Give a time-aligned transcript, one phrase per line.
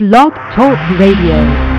[0.00, 1.69] Blog Talk Radio.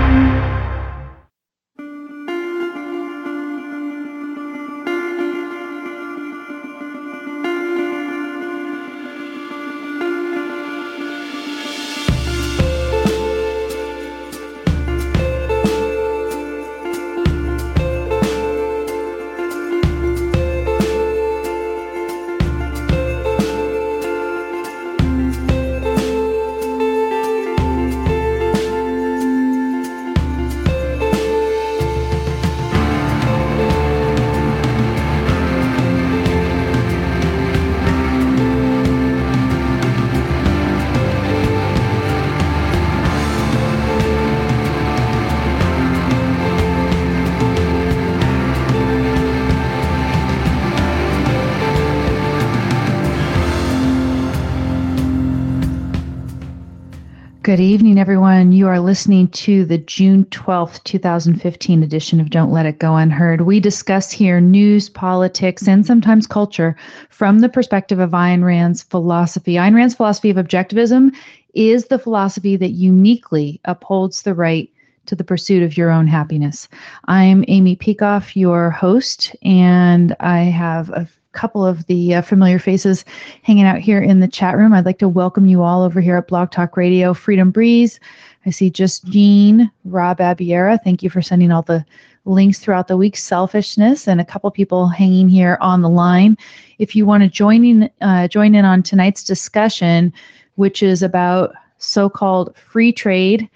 [58.92, 63.40] Listening to the June 12th, 2015 edition of Don't Let It Go Unheard.
[63.40, 66.76] We discuss here news, politics, and sometimes culture
[67.08, 69.54] from the perspective of Ayn Rand's philosophy.
[69.54, 71.10] Ayn Rand's philosophy of objectivism
[71.54, 74.70] is the philosophy that uniquely upholds the right
[75.06, 76.68] to the pursuit of your own happiness.
[77.06, 83.06] I'm Amy Peikoff, your host, and I have a couple of the uh, familiar faces
[83.42, 84.74] hanging out here in the chat room.
[84.74, 87.98] I'd like to welcome you all over here at Blog Talk Radio, Freedom Breeze.
[88.44, 90.78] I see just Jean, Rob Abiera.
[90.82, 91.84] Thank you for sending all the
[92.24, 93.16] links throughout the week.
[93.16, 96.36] Selfishness and a couple people hanging here on the line.
[96.78, 100.12] If you want to join in, uh, join in on tonight's discussion,
[100.56, 103.48] which is about so-called free trade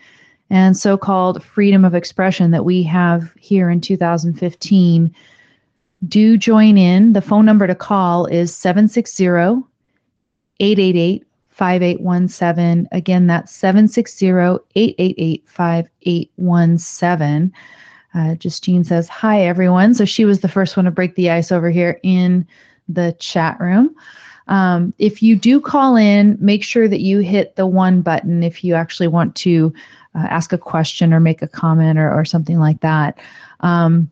[0.50, 5.14] and so-called freedom of expression that we have here in 2015
[6.08, 7.12] do join in.
[7.12, 9.26] The phone number to call is 760
[10.60, 11.26] 888
[11.56, 12.86] 5817.
[12.92, 14.26] Again, that's 760
[14.74, 17.52] 888 5817.
[18.14, 19.94] Uh, Justine says, Hi, everyone.
[19.94, 22.46] So she was the first one to break the ice over here in
[22.88, 23.94] the chat room.
[24.48, 28.62] Um, if you do call in, make sure that you hit the one button if
[28.62, 29.72] you actually want to
[30.14, 33.18] uh, ask a question or make a comment or, or something like that.
[33.60, 34.10] Um,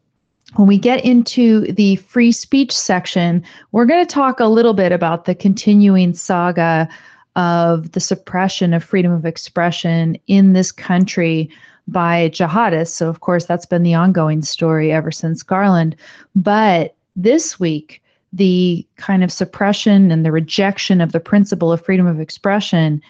[0.56, 4.92] when we get into the free speech section, we're going to talk a little bit
[4.92, 6.88] about the continuing saga
[7.36, 11.50] of the suppression of freedom of expression in this country
[11.88, 12.92] by jihadists.
[12.92, 15.96] So, of course, that's been the ongoing story ever since Garland.
[16.34, 18.02] But this week,
[18.32, 23.02] the kind of suppression and the rejection of the principle of freedom of expression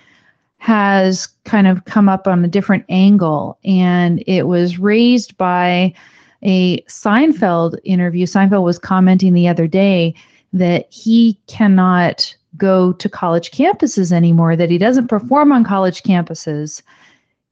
[0.58, 3.58] has kind of come up on a different angle.
[3.64, 5.94] And it was raised by
[6.42, 10.14] a Seinfeld interview, Seinfeld was commenting the other day
[10.52, 16.82] that he cannot go to college campuses anymore, that he doesn't perform on college campuses,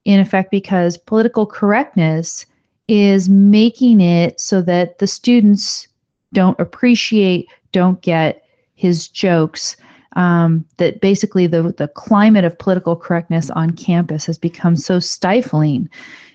[0.05, 2.47] in effect, because political correctness
[2.89, 5.89] is making it so that the students
[6.33, 9.77] don't appreciate, don't get his jokes.
[10.15, 15.89] Um, that basically the, the climate of political correctness on campus has become so stifling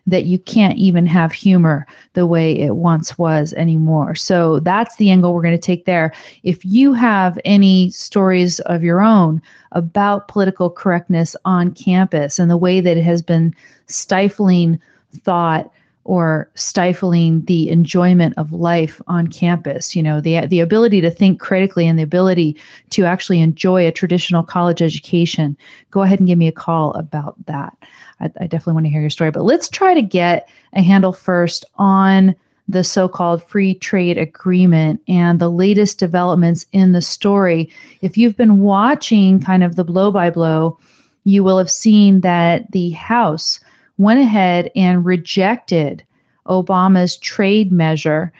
[0.08, 4.16] that you can't even have humor the way it once was anymore.
[4.16, 6.14] So that's the angle we're going to take there.
[6.44, 9.42] If you have any stories of your own
[9.74, 13.54] about political correctness on campus and the way that it has been
[13.88, 14.80] stifling
[15.24, 15.72] thought
[16.08, 21.40] or stifling the enjoyment of life on campus you know the the ability to think
[21.40, 22.56] critically and the ability
[22.90, 25.58] to actually enjoy a traditional college education
[25.92, 27.76] go ahead and give me a call about that
[28.20, 29.32] I, I definitely want to hear your story.
[29.32, 32.36] But let's try to get a handle first on
[32.68, 37.70] the so called free trade agreement and the latest developments in the story.
[38.02, 40.78] If you've been watching kind of the blow by blow,
[41.24, 43.60] you will have seen that the House
[43.98, 46.04] went ahead and rejected
[46.46, 48.32] Obama's trade measure.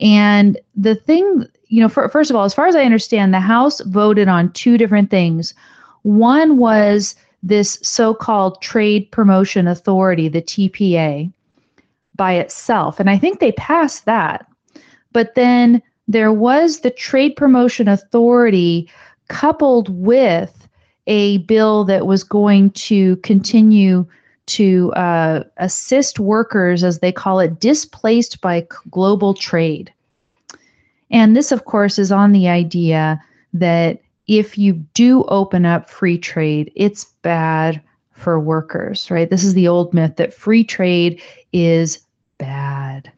[0.00, 3.40] And the thing, you know, for, first of all, as far as I understand, the
[3.40, 5.54] House voted on two different things.
[6.02, 11.32] One was this so called Trade Promotion Authority, the TPA,
[12.14, 12.98] by itself.
[12.98, 14.46] And I think they passed that.
[15.12, 18.90] But then there was the Trade Promotion Authority
[19.28, 20.68] coupled with
[21.06, 24.06] a bill that was going to continue
[24.46, 29.92] to uh, assist workers, as they call it, displaced by global trade.
[31.10, 33.20] And this, of course, is on the idea
[33.52, 37.80] that if you do open up free trade, it's bad
[38.12, 39.30] for workers, right?
[39.30, 41.20] This is the old myth that free trade
[41.52, 42.00] is
[42.38, 43.10] bad,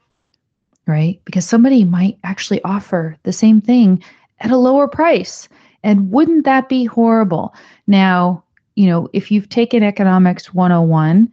[0.87, 1.21] right?
[1.25, 4.03] Because somebody might actually offer the same thing
[4.41, 5.49] at a lower price.
[5.83, 7.55] And wouldn't that be horrible?
[7.87, 8.43] Now,
[8.75, 11.33] you know, if you've taken economics 101,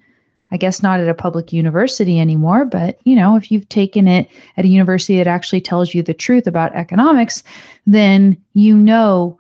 [0.52, 4.30] I guess not at a public university anymore, but you know, if you've taken it
[4.58, 7.44] at a university that actually tells you the truth about economics,
[7.86, 9.40] then you know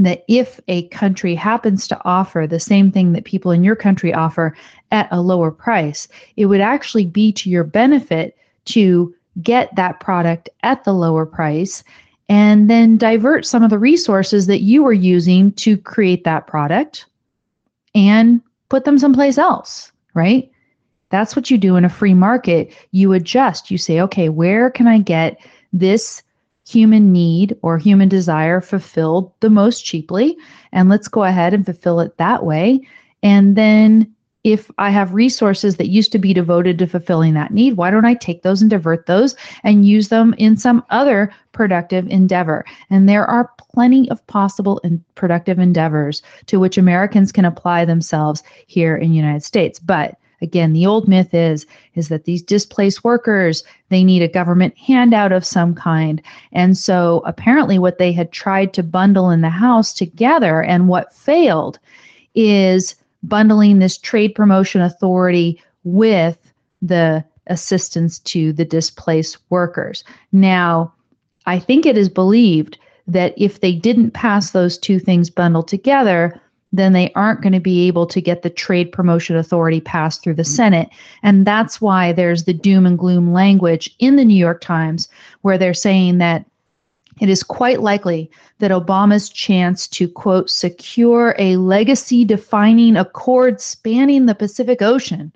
[0.00, 4.12] that if a country happens to offer the same thing that people in your country
[4.12, 4.56] offer
[4.92, 10.48] at a lower price, it would actually be to your benefit to get that product
[10.62, 11.82] at the lower price
[12.28, 17.06] and then divert some of the resources that you were using to create that product
[17.94, 20.50] and put them someplace else, right?
[21.10, 22.74] That's what you do in a free market.
[22.90, 25.38] You adjust, you say, okay, where can I get
[25.72, 26.22] this
[26.68, 30.36] human need or human desire fulfilled the most cheaply?
[30.72, 32.80] And let's go ahead and fulfill it that way.
[33.22, 34.12] And then
[34.44, 38.04] if I have resources that used to be devoted to fulfilling that need, why don't
[38.04, 39.34] I take those and divert those
[39.64, 42.64] and use them in some other productive endeavor?
[42.88, 48.44] And there are plenty of possible and productive endeavors to which Americans can apply themselves
[48.68, 49.80] here in the United States.
[49.80, 54.76] But again the old myth is is that these displaced workers they need a government
[54.78, 56.22] handout of some kind
[56.52, 61.14] and so apparently what they had tried to bundle in the house together and what
[61.14, 61.78] failed
[62.34, 66.38] is bundling this trade promotion authority with
[66.82, 70.04] the assistance to the displaced workers.
[70.32, 70.92] Now,
[71.46, 76.40] I think it is believed that if they didn't pass those two things bundled together,
[76.78, 80.34] then they aren't going to be able to get the trade promotion authority passed through
[80.34, 80.46] the mm.
[80.46, 80.88] Senate.
[81.22, 85.08] And that's why there's the doom and gloom language in the New York Times
[85.42, 86.44] where they're saying that
[87.20, 94.26] it is quite likely that Obama's chance to, quote, secure a legacy defining accord spanning
[94.26, 95.32] the Pacific Ocean,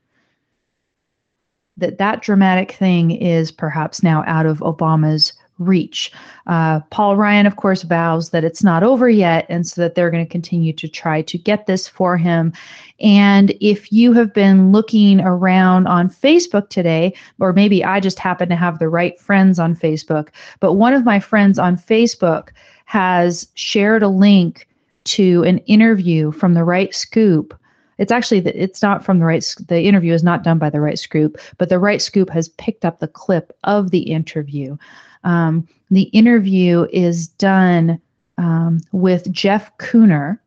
[1.76, 6.10] that that dramatic thing is perhaps now out of Obama's reach.
[6.46, 10.10] Uh, Paul Ryan, of course, vows that it's not over yet, and so that they're
[10.10, 12.52] going to continue to try to get this for him.
[12.98, 18.48] And if you have been looking around on Facebook today, or maybe I just happen
[18.48, 20.28] to have the right friends on Facebook,
[20.58, 22.48] but one of my friends on Facebook
[22.86, 24.66] has shared a link
[25.04, 27.54] to an interview from the right scoop
[28.00, 30.80] it's actually the, it's not from the right the interview is not done by the
[30.80, 34.76] right scoop but the right scoop has picked up the clip of the interview
[35.24, 38.00] um, the interview is done
[38.38, 40.38] um, with Jeff Kuhner,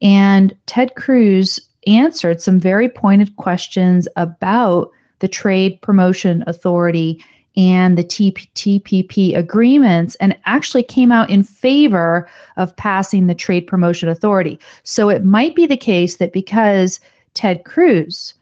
[0.00, 7.24] and Ted Cruz answered some very pointed questions about the Trade Promotion Authority
[7.56, 14.08] and the TPP agreements and actually came out in favor of passing the Trade Promotion
[14.08, 14.58] Authority.
[14.82, 16.98] So it might be the case that because
[17.34, 18.34] Ted Cruz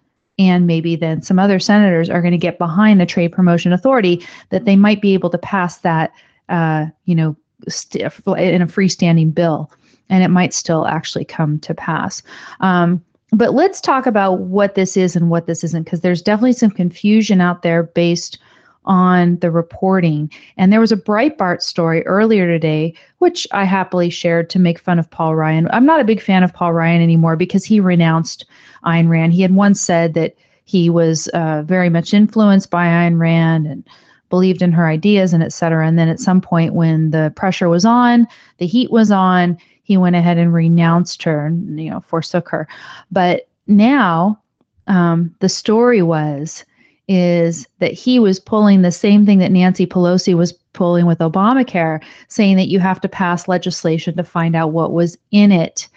[0.49, 4.27] and maybe then some other senators are going to get behind the Trade Promotion Authority,
[4.51, 6.13] that they might be able to pass that,
[6.49, 7.37] uh, you know,
[7.69, 9.71] st- in a freestanding bill,
[10.09, 12.23] and it might still actually come to pass.
[12.61, 13.03] Um,
[13.33, 16.71] but let's talk about what this is and what this isn't, because there's definitely some
[16.71, 18.39] confusion out there based
[18.85, 20.31] on the reporting.
[20.57, 24.99] And there was a Breitbart story earlier today, which I happily shared to make fun
[24.99, 25.69] of Paul Ryan.
[25.73, 28.45] I'm not a big fan of Paul Ryan anymore because he renounced
[28.85, 29.33] Ayn Rand.
[29.33, 30.35] He had once said that
[30.65, 33.85] he was uh, very much influenced by Ayn Rand and
[34.31, 35.87] believed in her ideas and et cetera.
[35.87, 38.27] And then at some point, when the pressure was on,
[38.59, 42.67] the heat was on, he went ahead and renounced her and you know forsook her.
[43.11, 44.41] But now
[44.87, 46.65] um, the story was
[47.09, 52.03] is that he was pulling the same thing that Nancy Pelosi was pulling with Obamacare,
[52.29, 55.89] saying that you have to pass legislation to find out what was in it.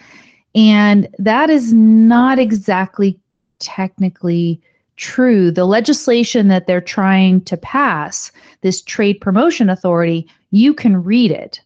[0.54, 3.18] And that is not exactly
[3.58, 4.60] technically
[4.96, 5.50] true.
[5.50, 11.60] The legislation that they're trying to pass, this trade promotion authority, you can read it.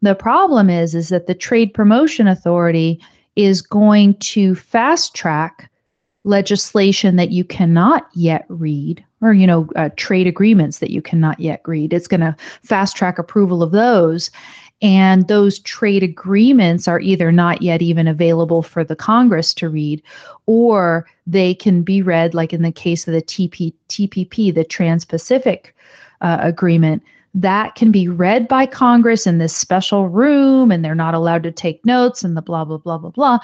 [0.00, 3.00] The problem is is that the trade promotion authority
[3.36, 5.70] is going to fast track
[6.24, 11.38] legislation that you cannot yet read or you know uh, trade agreements that you cannot
[11.40, 11.92] yet read.
[11.92, 14.30] It's going to fast track approval of those
[14.82, 20.02] and those trade agreements are either not yet even available for the congress to read
[20.46, 25.74] or they can be read like in the case of the TP, tpp the trans-pacific
[26.20, 27.02] uh, agreement.
[27.34, 31.52] That can be read by congress in this special room and they're not allowed to
[31.52, 33.38] take notes and the blah blah blah blah blah.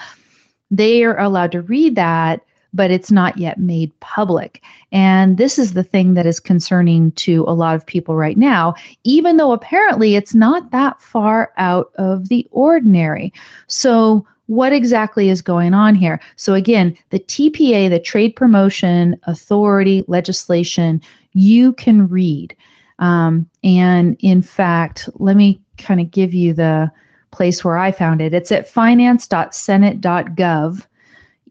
[0.69, 2.41] They are allowed to read that
[2.73, 4.63] but it's not yet made public.
[4.91, 8.75] And this is the thing that is concerning to a lot of people right now,
[9.03, 13.33] even though apparently it's not that far out of the ordinary.
[13.67, 16.19] So, what exactly is going on here?
[16.35, 21.01] So, again, the TPA, the Trade Promotion Authority legislation,
[21.33, 22.55] you can read.
[22.97, 26.91] Um, and in fact, let me kind of give you the
[27.31, 28.33] place where I found it.
[28.33, 30.85] It's at finance.senate.gov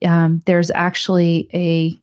[0.05, 1.99] um, there's actually a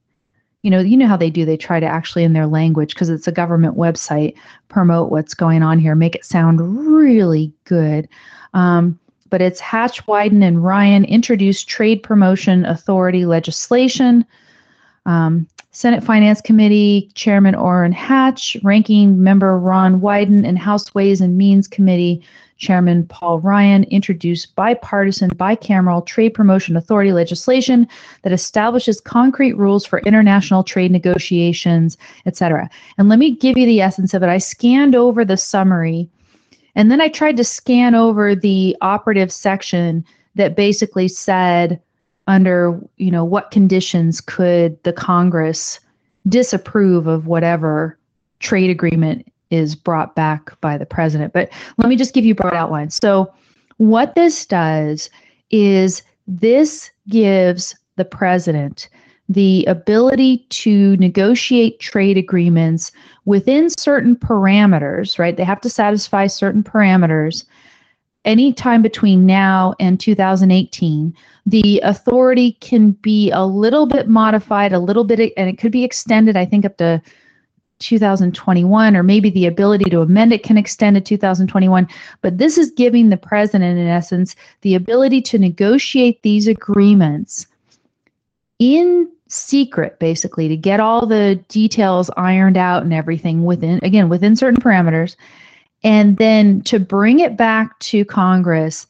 [0.66, 1.46] you know, you know how they do.
[1.46, 4.34] They try to actually in their language because it's a government website
[4.68, 8.10] promote what's going on here, make it sound really good.
[8.56, 8.98] Um,
[9.30, 14.26] but it's Hatch, Wyden, and Ryan introduced trade promotion authority legislation.
[15.06, 21.38] Um, Senate Finance Committee Chairman Orrin Hatch, Ranking Member Ron Wyden, and House Ways and
[21.38, 22.24] Means Committee
[22.58, 27.88] Chairman Paul Ryan introduced bipartisan, bicameral trade promotion authority legislation
[28.22, 32.70] that establishes concrete rules for international trade negotiations, etc.
[32.98, 34.30] And let me give you the essence of it.
[34.30, 36.10] I scanned over the summary
[36.76, 41.82] and then I tried to scan over the operative section that basically said
[42.28, 45.80] under, you know, what conditions could the Congress
[46.28, 47.98] disapprove of whatever
[48.40, 51.34] trade agreement is brought back by the president.
[51.34, 52.96] But let me just give you broad outlines.
[53.02, 53.34] So
[53.78, 55.10] what this does
[55.52, 58.90] is this gives the president
[59.30, 62.92] the ability to negotiate trade agreements
[63.26, 65.36] within certain parameters, right?
[65.36, 67.46] They have to satisfy certain parameters
[68.24, 71.16] anytime between now and 2018.
[71.48, 75.84] The authority can be a little bit modified, a little bit, and it could be
[75.84, 77.02] extended, I think, up to
[77.80, 81.88] 2021, or maybe the ability to amend it can extend to 2021.
[82.22, 87.48] But this is giving the president, in essence, the ability to negotiate these agreements
[88.60, 94.36] in secret basically to get all the details ironed out and everything within again within
[94.36, 95.16] certain parameters
[95.84, 98.86] and then to bring it back to congress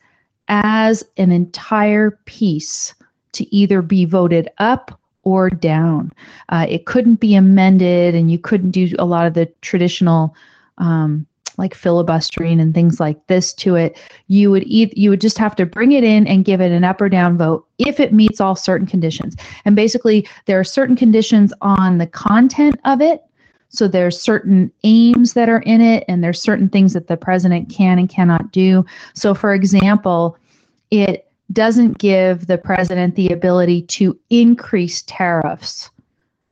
[0.50, 2.94] as an entire piece
[3.32, 6.12] to either be voted up or down
[6.50, 10.34] uh, it couldn't be amended and you couldn't do a lot of the traditional
[10.78, 11.28] um,
[11.58, 15.66] like filibustering and things like this to it, you would you would just have to
[15.66, 18.56] bring it in and give it an up or down vote if it meets all
[18.56, 19.36] certain conditions.
[19.66, 23.22] And basically, there are certain conditions on the content of it.
[23.70, 27.70] So there's certain aims that are in it, and there's certain things that the president
[27.70, 28.86] can and cannot do.
[29.14, 30.38] So, for example,
[30.92, 35.90] it doesn't give the president the ability to increase tariffs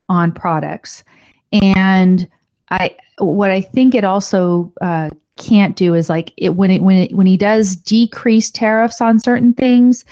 [0.10, 1.04] on products.
[1.52, 2.28] And
[2.70, 6.98] I what I think it also uh, can't do is like it when it when
[6.98, 10.06] it when he does decrease tariffs on certain things,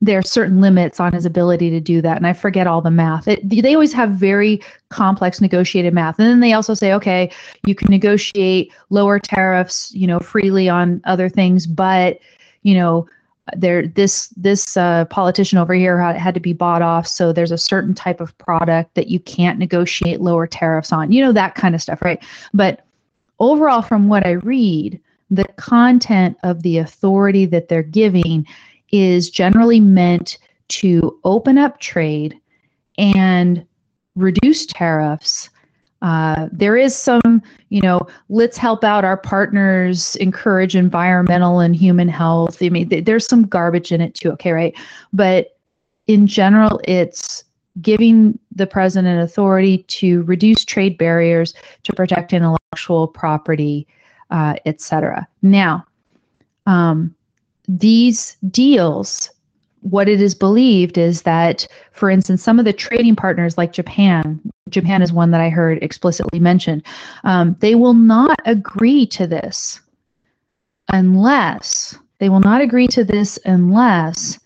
[0.00, 2.16] there are certain limits on his ability to do that.
[2.16, 3.26] And I forget all the math.
[3.26, 4.60] It, they always have very
[4.90, 7.30] complex negotiated math, and then they also say, okay,
[7.66, 12.18] you can negotiate lower tariffs, you know, freely on other things, but
[12.62, 13.06] you know
[13.56, 17.06] there this this uh, politician over here had, had to be bought off.
[17.06, 21.22] So there's a certain type of product that you can't negotiate lower tariffs on you
[21.22, 22.22] know that kind of stuff right?
[22.52, 22.84] But
[23.38, 28.46] overall from what i read the content of the authority that they're giving
[28.92, 32.38] is generally meant to open up trade
[32.98, 33.66] and
[34.14, 35.50] reduce tariffs
[36.04, 42.08] uh, there is some, you know, let's help out our partners, encourage environmental and human
[42.08, 42.58] health.
[42.62, 44.30] I mean, th- there's some garbage in it too.
[44.32, 44.74] Okay, right.
[45.14, 45.56] But
[46.06, 47.42] in general, it's
[47.80, 53.86] giving the president authority to reduce trade barriers, to protect intellectual property,
[54.30, 55.26] uh, etc.
[55.40, 55.86] Now,
[56.66, 57.14] um,
[57.66, 59.30] these deals
[59.84, 64.40] what it is believed is that, for instance, some of the trading partners like Japan,
[64.70, 66.82] Japan is one that I heard explicitly mentioned,
[67.24, 69.80] um, they will not agree to this
[70.88, 74.38] unless they will not agree to this unless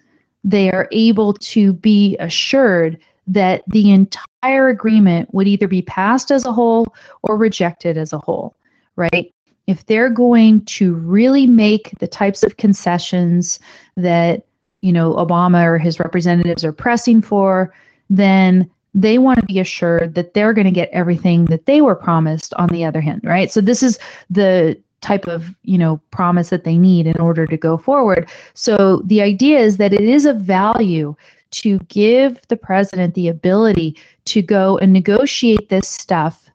[0.42, 6.46] they are able to be assured that the entire agreement would either be passed as
[6.46, 6.86] a whole
[7.22, 8.56] or rejected as a whole,
[8.96, 9.32] right?
[9.68, 13.60] If they're going to really make the types of concessions
[13.96, 14.47] that
[14.80, 17.72] you know Obama or his representatives are pressing for,
[18.10, 21.94] then they want to be assured that they're going to get everything that they were
[21.94, 23.52] promised on the other hand, right?
[23.52, 23.98] So this is
[24.30, 28.28] the type of you know promise that they need in order to go forward.
[28.54, 31.14] So the idea is that it is a value
[31.50, 36.50] to give the president the ability to go and negotiate this stuff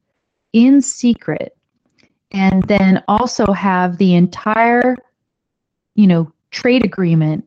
[0.54, 1.58] in secret
[2.32, 4.96] and then also have the entire
[5.96, 7.46] you know trade agreement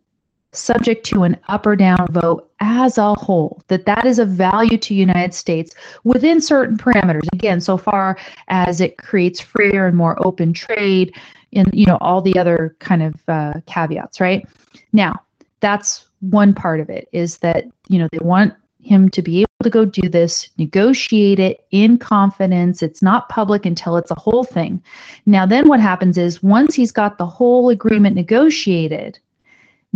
[0.56, 4.78] subject to an up or down vote as a whole that that is of value
[4.78, 7.26] to united states within certain parameters.
[7.32, 11.14] Again so far as it creates freer and more open trade
[11.52, 14.46] and you know all the other kind of uh, caveats right?
[14.92, 15.14] Now
[15.60, 18.54] that's one part of it is that you know they want
[18.86, 22.82] him to be able to go do this negotiate it in confidence.
[22.82, 24.82] It's not public until it's a whole thing.
[25.26, 29.18] Now then what happens is once he's got the whole agreement negotiated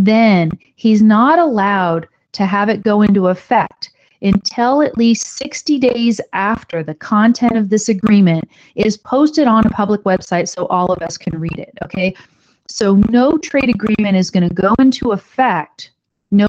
[0.07, 3.90] then he's not allowed to have it go into effect
[4.23, 9.71] until at least 60 days after the content of this agreement is posted on a
[9.71, 11.76] public website so all of us can read it.
[11.85, 12.14] Okay.
[12.66, 15.90] So no trade agreement is going to go into effect,
[16.30, 16.49] no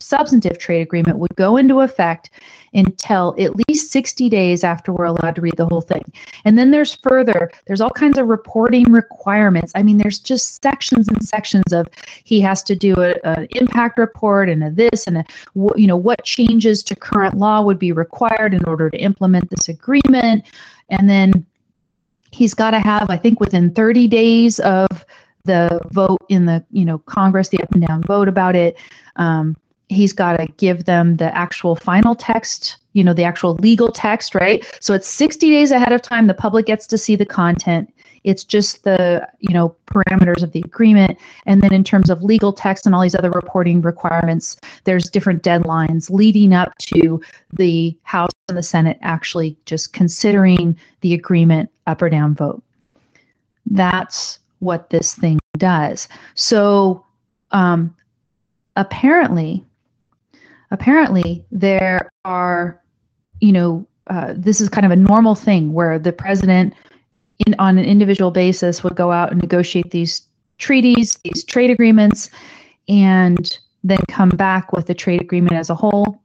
[0.00, 2.30] substantive trade agreement would go into effect
[2.74, 6.12] until at least 60 days after we're allowed to read the whole thing.
[6.44, 9.72] And then there's further, there's all kinds of reporting requirements.
[9.74, 11.88] I mean, there's just sections and sections of
[12.24, 15.24] he has to do an impact report and a this and a,
[15.76, 19.68] you know, what changes to current law would be required in order to implement this
[19.68, 20.44] agreement.
[20.90, 21.44] And then
[22.30, 25.04] he's got to have, I think, within 30 days of
[25.44, 28.76] the vote in the, you know, Congress, the up and down vote about it.
[29.16, 29.56] Um,
[29.90, 34.34] he's got to give them the actual final text, you know, the actual legal text,
[34.34, 34.64] right?
[34.80, 36.28] So it's 60 days ahead of time.
[36.28, 37.92] The public gets to see the content.
[38.22, 41.18] It's just the, you know, parameters of the agreement.
[41.46, 45.42] And then in terms of legal text and all these other reporting requirements, there's different
[45.42, 47.20] deadlines leading up to
[47.52, 52.62] the House and the Senate actually just considering the agreement up or down vote.
[53.66, 56.06] That's what this thing does.
[56.34, 57.04] So
[57.50, 57.96] um,
[58.76, 59.64] apparently,
[60.70, 62.80] apparently there are,
[63.40, 66.74] you know, uh, this is kind of a normal thing where the president,
[67.46, 70.22] in, on an individual basis, would go out and negotiate these
[70.58, 72.30] treaties, these trade agreements,
[72.88, 76.20] and then come back with the trade agreement as a whole.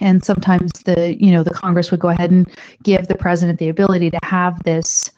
[0.00, 2.48] And sometimes the, you know, the Congress would go ahead and
[2.82, 5.10] give the president the ability to have this,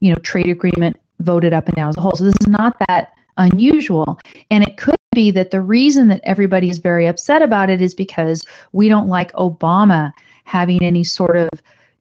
[0.00, 2.16] you know, trade agreement voted up and down as a whole.
[2.16, 4.18] So this is not that unusual.
[4.50, 7.94] And it could be that the reason that everybody is very upset about it is
[7.94, 10.12] because we don't like Obama
[10.44, 11.48] having any sort of,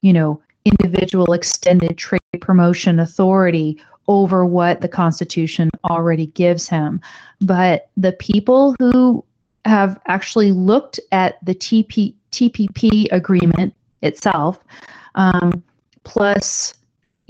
[0.02, 7.00] you know, individual extended trade promotion authority over what the Constitution already gives him.
[7.40, 9.24] But the people who
[9.66, 14.60] have actually looked at the TP, TPP agreement itself,
[15.16, 15.64] um,
[16.04, 16.74] plus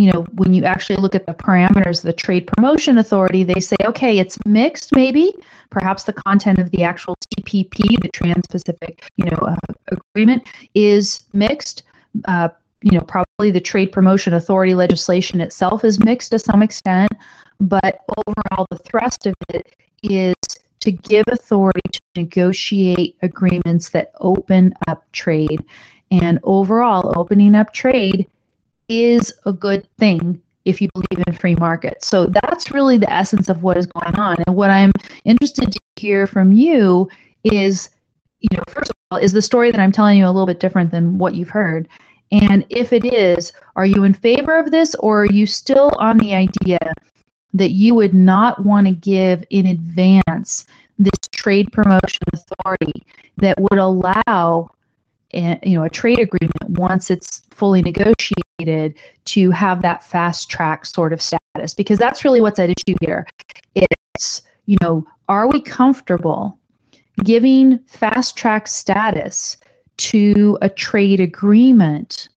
[0.01, 3.59] you know, when you actually look at the parameters of the Trade Promotion Authority, they
[3.59, 5.31] say, okay, it's mixed, maybe.
[5.69, 9.55] Perhaps the content of the actual TPP, the Trans-Pacific, you know, uh,
[9.89, 11.83] agreement, is mixed.
[12.25, 12.49] Uh,
[12.81, 17.11] you know, probably the Trade Promotion Authority legislation itself is mixed to some extent,
[17.59, 20.35] but overall, the thrust of it is
[20.79, 25.63] to give authority to negotiate agreements that open up trade.
[26.09, 28.27] And overall, opening up trade
[28.91, 32.07] is a good thing if you believe in free markets.
[32.07, 34.37] So that's really the essence of what is going on.
[34.45, 34.91] And what I'm
[35.23, 37.09] interested to hear from you
[37.43, 37.89] is,
[38.41, 40.59] you know, first of all, is the story that I'm telling you a little bit
[40.59, 41.87] different than what you've heard?
[42.31, 46.17] And if it is, are you in favor of this or are you still on
[46.17, 46.79] the idea
[47.53, 50.65] that you would not want to give in advance
[50.99, 53.05] this trade promotion authority
[53.37, 54.69] that would allow
[55.33, 61.13] you know a trade agreement once it's fully negotiated to have that fast track sort
[61.13, 63.25] of status because that's really what's at issue here.
[63.75, 66.57] It's you know are we comfortable
[67.23, 69.57] giving fast track status
[69.97, 72.29] to a trade agreement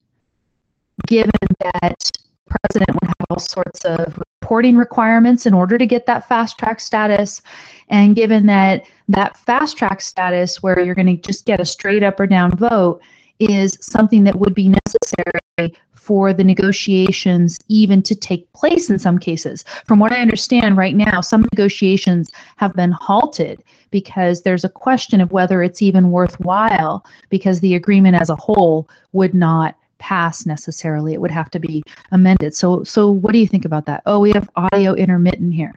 [1.07, 1.31] given
[1.61, 2.11] that
[2.47, 6.81] president would have all sorts of reporting requirements in order to get that fast track
[6.81, 7.41] status
[7.89, 12.03] and given that that fast track status, where you're going to just get a straight
[12.03, 13.01] up or down vote,
[13.39, 19.19] is something that would be necessary for the negotiations even to take place in some
[19.19, 19.65] cases.
[19.87, 25.21] From what I understand right now, some negotiations have been halted because there's a question
[25.21, 31.15] of whether it's even worthwhile because the agreement as a whole would not pass necessarily.
[31.15, 32.55] It would have to be amended.
[32.55, 34.03] So so what do you think about that?
[34.05, 35.75] Oh, we have audio intermittent here.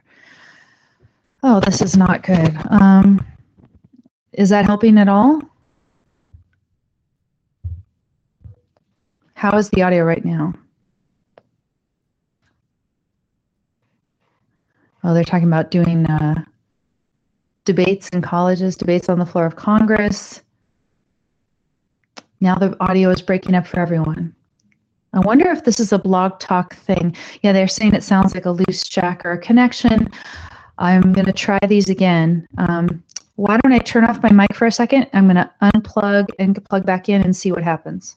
[1.42, 2.56] Oh, this is not good.
[2.70, 3.24] Um,
[4.32, 5.40] is that helping at all?
[9.34, 10.52] How is the audio right now?
[15.04, 16.42] Oh, they're talking about doing uh,
[17.64, 20.42] debates in colleges, debates on the floor of Congress.
[22.40, 24.34] Now the audio is breaking up for everyone.
[25.12, 27.16] I wonder if this is a blog talk thing.
[27.42, 30.10] Yeah, they're saying it sounds like a loose jack or a connection.
[30.78, 32.46] I'm going to try these again.
[32.56, 33.02] Um,
[33.34, 35.08] why don't I turn off my mic for a second?
[35.12, 38.16] I'm going to unplug and plug back in and see what happens.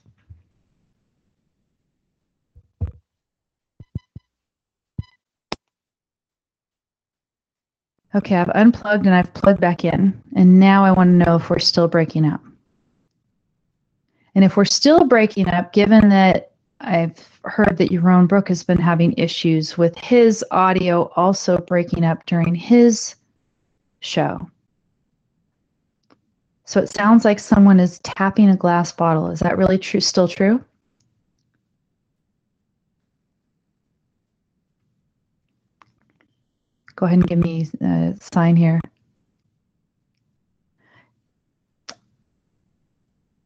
[8.13, 10.21] Okay, I've unplugged and I've plugged back in.
[10.35, 12.41] And now I want to know if we're still breaking up.
[14.35, 16.50] And if we're still breaking up, given that
[16.81, 22.25] I've heard that Yaron Brook has been having issues with his audio also breaking up
[22.25, 23.15] during his
[23.99, 24.49] show.
[26.65, 29.29] So it sounds like someone is tapping a glass bottle.
[29.29, 29.99] Is that really true?
[29.99, 30.63] Still true?
[36.95, 38.79] Go ahead and give me a sign here.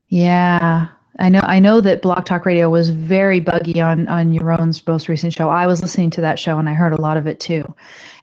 [0.10, 0.88] Yeah,
[1.20, 1.42] I know.
[1.44, 5.50] I know that Blog Talk Radio was very buggy on on Yaron's most recent show.
[5.50, 7.74] I was listening to that show and I heard a lot of it too,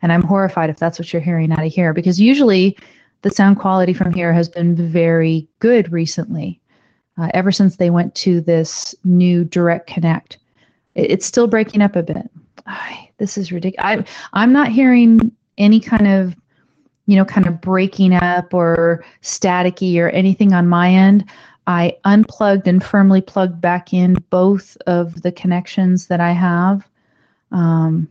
[0.02, 2.76] and I'm horrified if that's what you're hearing out of here because usually
[3.22, 6.60] the sound quality from here has been very good recently.
[7.18, 10.38] Uh, ever since they went to this new direct connect,
[10.94, 12.30] it, it's still breaking up a bit.
[12.66, 13.84] Ay, this is ridiculous.
[13.86, 16.34] I'm I'm not hearing any kind of
[17.06, 21.24] you know kind of breaking up or staticky or anything on my end.
[21.66, 26.86] I unplugged and firmly plugged back in both of the connections that I have.
[27.52, 28.08] Um,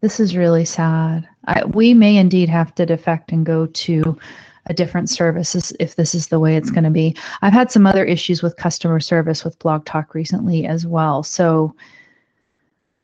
[0.00, 1.28] this is really sad.
[1.46, 4.18] I, we may indeed have to defect and go to
[4.66, 7.16] a different service if this is the way it's going to be.
[7.42, 11.22] I've had some other issues with customer service with Blog Talk recently as well.
[11.22, 11.74] So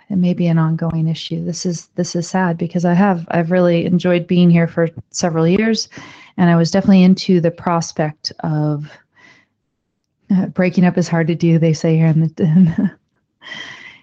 [0.09, 1.43] it may be an ongoing issue.
[1.43, 5.47] This is this is sad because I have I've really enjoyed being here for several
[5.47, 5.89] years,
[6.37, 8.91] and I was definitely into the prospect of
[10.31, 11.59] uh, breaking up is hard to do.
[11.59, 12.91] They say here in the in the,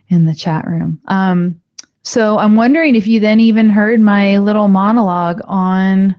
[0.08, 1.00] in the chat room.
[1.08, 1.60] Um,
[2.02, 6.16] so I'm wondering if you then even heard my little monologue on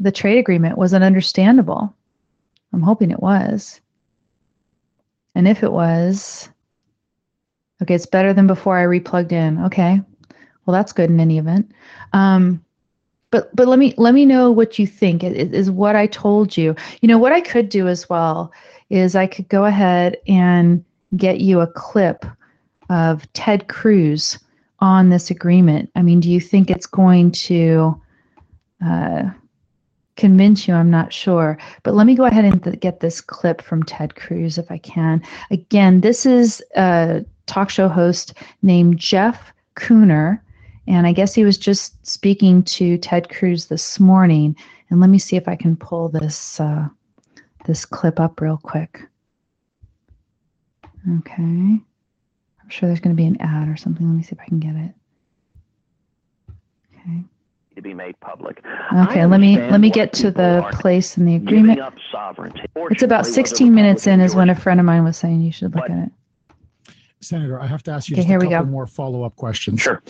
[0.00, 0.78] the trade agreement.
[0.78, 1.94] Was it understandable?
[2.72, 3.80] I'm hoping it was.
[5.34, 6.48] And if it was,
[7.82, 9.62] okay, it's better than before I replugged in.
[9.64, 10.00] Okay,
[10.66, 11.70] well that's good in any event.
[12.12, 12.61] Um,
[13.32, 15.24] but but let me let me know what you think.
[15.24, 16.76] Is, is what I told you.
[17.00, 18.52] You know what I could do as well
[18.90, 20.84] is I could go ahead and
[21.16, 22.24] get you a clip
[22.90, 24.38] of Ted Cruz
[24.78, 25.90] on this agreement.
[25.96, 28.00] I mean, do you think it's going to
[28.84, 29.30] uh,
[30.16, 30.74] convince you?
[30.74, 31.56] I'm not sure.
[31.84, 34.78] But let me go ahead and th- get this clip from Ted Cruz if I
[34.78, 35.22] can.
[35.50, 40.38] Again, this is a talk show host named Jeff Kuhner.
[40.86, 44.56] And I guess he was just speaking to Ted Cruz this morning.
[44.90, 46.88] And let me see if I can pull this uh,
[47.64, 49.02] this clip up real quick.
[51.18, 51.80] Okay
[52.62, 54.06] I'm sure there's going to be an ad or something.
[54.06, 54.92] Let me see if I can get it.
[56.94, 57.22] Okay.
[57.74, 58.62] To be made public.
[58.94, 61.80] Okay, let me let me get to the place in the agreement.
[62.76, 65.74] It's about 16 minutes in, is when a friend of mine was saying you should
[65.74, 66.94] look at it.
[67.20, 69.80] Senator, I have to ask you okay, just here a couple couple more follow-up questions.
[69.80, 70.02] Sure.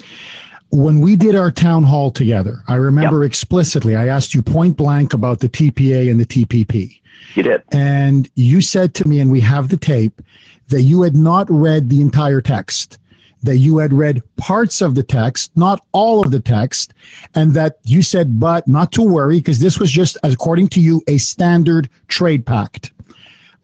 [0.72, 3.28] When we did our town hall together, I remember yep.
[3.28, 6.98] explicitly I asked you point blank about the TPA and the TPP.
[7.34, 7.62] You did.
[7.72, 10.22] And you said to me, and we have the tape,
[10.68, 12.96] that you had not read the entire text,
[13.42, 16.94] that you had read parts of the text, not all of the text,
[17.34, 21.02] and that you said, but not to worry, because this was just, according to you,
[21.06, 22.92] a standard trade pact.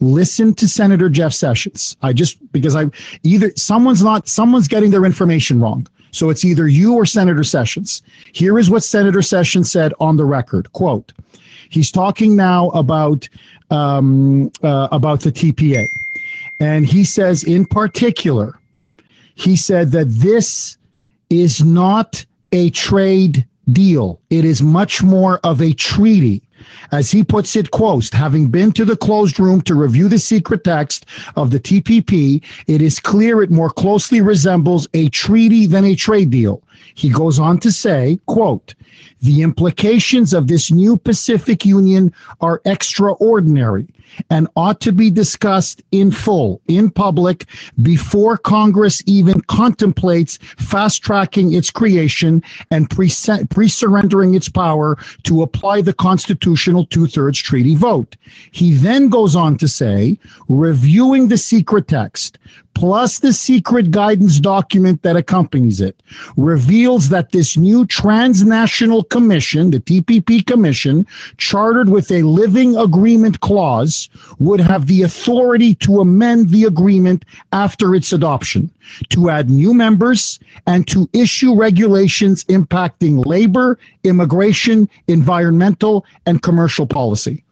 [0.00, 1.96] Listen to Senator Jeff Sessions.
[2.02, 2.90] I just, because I
[3.22, 5.86] either someone's not, someone's getting their information wrong.
[6.10, 8.02] So it's either you or Senator Sessions.
[8.32, 10.72] Here is what Senator Sessions said on the record.
[10.72, 11.12] Quote,
[11.68, 13.28] he's talking now about
[13.70, 15.86] um, uh, about the TPA.
[16.60, 18.58] And he says, in particular,
[19.34, 20.76] he said that this
[21.30, 24.20] is not a trade deal.
[24.30, 26.42] It is much more of a treaty.
[26.90, 30.64] As he puts it, quote, having been to the closed room to review the secret
[30.64, 35.94] text of the TPP, it is clear it more closely resembles a treaty than a
[35.94, 36.62] trade deal.
[36.94, 38.74] He goes on to say, quote,
[39.22, 43.86] the implications of this new Pacific Union are extraordinary
[44.30, 47.46] and ought to be discussed in full, in public,
[47.82, 55.80] before Congress even contemplates fast tracking its creation and pre surrendering its power to apply
[55.80, 58.16] the constitutional two thirds treaty vote.
[58.50, 60.18] He then goes on to say,
[60.48, 62.38] reviewing the secret text,
[62.78, 66.00] plus the secret guidance document that accompanies it,
[66.36, 71.04] reveals that this new transnational commission, the TPP Commission,
[71.38, 77.96] chartered with a living agreement clause, would have the authority to amend the agreement after
[77.96, 78.70] its adoption,
[79.08, 80.38] to add new members,
[80.68, 87.42] and to issue regulations impacting labor, immigration, environmental, and commercial policy.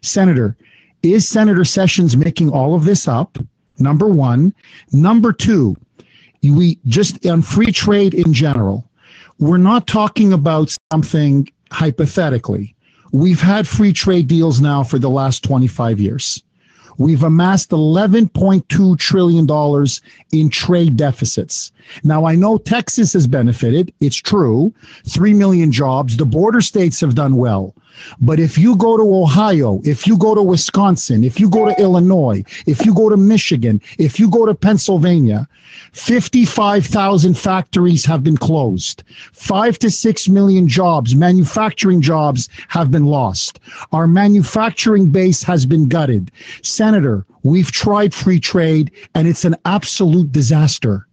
[0.00, 0.56] Senator,
[1.02, 3.36] is Senator Sessions making all of this up?
[3.78, 4.54] Number one.
[4.92, 5.76] Number two,
[6.42, 8.84] we just on free trade in general,
[9.38, 12.74] we're not talking about something hypothetically.
[13.12, 16.42] We've had free trade deals now for the last 25 years.
[16.98, 19.86] We've amassed $11.2 trillion
[20.32, 21.72] in trade deficits.
[22.04, 23.92] Now, I know Texas has benefited.
[24.00, 24.72] It's true.
[25.06, 26.16] 3 million jobs.
[26.16, 27.74] The border states have done well.
[28.20, 31.80] But if you go to Ohio, if you go to Wisconsin, if you go to
[31.80, 35.48] Illinois, if you go to Michigan, if you go to Pennsylvania,
[35.92, 39.02] 55,000 factories have been closed.
[39.32, 43.60] Five to six million jobs, manufacturing jobs, have been lost.
[43.92, 46.30] Our manufacturing base has been gutted.
[46.62, 51.06] Senator, we've tried free trade and it's an absolute disaster.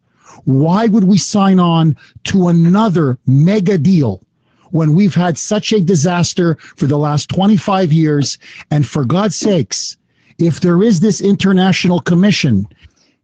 [0.46, 4.22] Why would we sign on to another mega deal?
[4.72, 8.38] When we've had such a disaster for the last 25 years.
[8.72, 9.98] And for God's sakes,
[10.40, 12.68] if there is this international commission.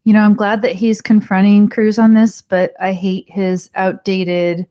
[0.03, 4.67] You know, I'm glad that he's confronting Cruz on this, but I hate his outdated,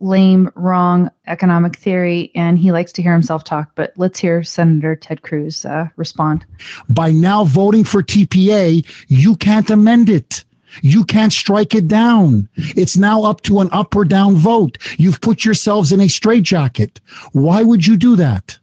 [0.00, 3.70] lame, wrong economic theory, and he likes to hear himself talk.
[3.76, 6.44] But let's hear Senator Ted Cruz uh, respond.
[6.90, 10.44] By now voting for TPA, you can't amend it.
[10.82, 12.48] You can't strike it down.
[12.56, 14.78] It's now up to an up or down vote.
[14.98, 17.00] You've put yourselves in a straitjacket.
[17.32, 18.58] Why would you do that?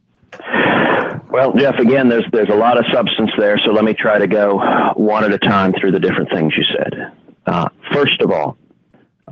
[1.30, 4.26] Well, Jeff, again, there's there's a lot of substance there, so let me try to
[4.26, 4.58] go
[4.94, 7.12] one at a time through the different things you said.
[7.44, 8.56] Uh, first of all,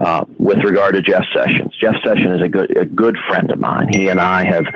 [0.00, 3.58] uh, with regard to Jeff Sessions, Jeff Sessions is a good a good friend of
[3.58, 3.88] mine.
[3.90, 4.66] He and I have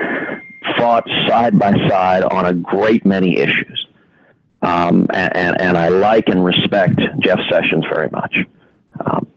[0.77, 3.85] fought side by side on a great many issues.
[4.61, 8.35] Um, and, and, I like and respect Jeff Sessions very much.
[8.99, 9.27] Um,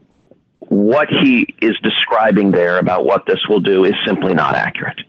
[0.59, 5.01] what he is describing there about what this will do is simply not accurate.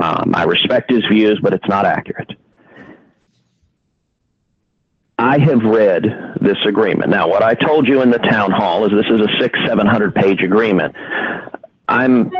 [0.00, 2.32] Um, I respect his views, but it's not accurate.
[5.18, 6.02] I have read
[6.40, 7.10] this agreement.
[7.10, 9.86] Now, what I told you in the town hall is this is a six, seven
[9.86, 10.96] hundred page agreement.
[11.86, 12.32] I'm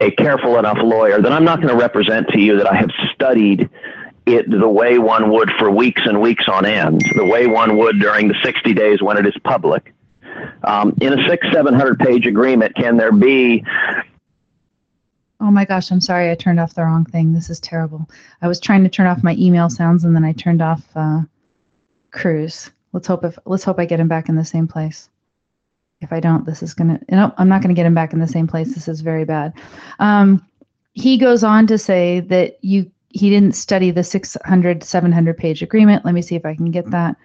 [0.00, 2.90] a careful enough lawyer that I'm not going to represent to you that I have
[3.12, 3.68] studied
[4.34, 7.98] it the way one would for weeks and weeks on end, the way one would
[7.98, 9.94] during the 60 days when it is public.
[10.64, 13.64] Um, in a six, 700 page agreement, can there be
[15.40, 16.30] Oh my gosh, I'm sorry.
[16.30, 17.32] I turned off the wrong thing.
[17.32, 18.08] This is terrible.
[18.42, 21.20] I was trying to turn off my email sounds and then I turned off uh,
[22.10, 22.70] Cruz.
[22.92, 25.08] Let's hope if let's hope I get him back in the same place.
[26.00, 27.00] If I don't, this is gonna.
[27.10, 28.74] No, I'm not gonna get him back in the same place.
[28.74, 29.52] This is very bad.
[30.00, 30.44] Um,
[30.92, 36.04] he goes on to say that you he didn't study the 600 700 page agreement
[36.04, 37.16] let me see if i can get that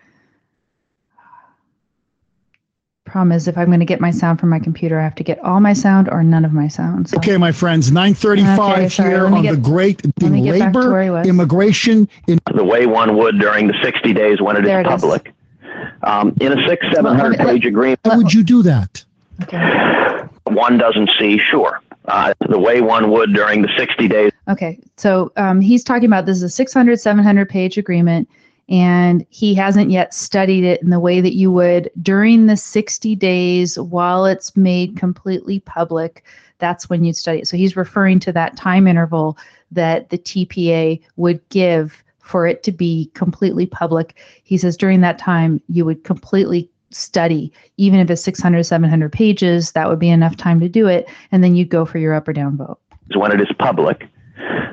[3.05, 5.23] problem is if i'm going to get my sound from my computer i have to
[5.23, 7.17] get all my sound or none of my sound so.
[7.17, 12.63] okay my friends 935 okay, here on get, the great the labor immigration in- the
[12.63, 15.87] way one would during the 60 days when it there is it public is.
[16.03, 19.03] um, in a six 700 well, page agreement how would you do that
[19.43, 20.23] okay.
[20.45, 24.31] one doesn't see sure uh, the way one would during the 60 days.
[24.49, 28.29] Okay, so um, he's talking about this is a 600, 700 page agreement,
[28.67, 33.15] and he hasn't yet studied it in the way that you would during the 60
[33.15, 36.25] days while it's made completely public.
[36.59, 37.47] That's when you'd study it.
[37.47, 39.37] So he's referring to that time interval
[39.71, 44.17] that the TPA would give for it to be completely public.
[44.43, 49.71] He says during that time, you would completely study even if it's 600 700 pages
[49.71, 52.27] that would be enough time to do it and then you'd go for your up
[52.27, 52.77] or down vote
[53.11, 54.07] So when it is public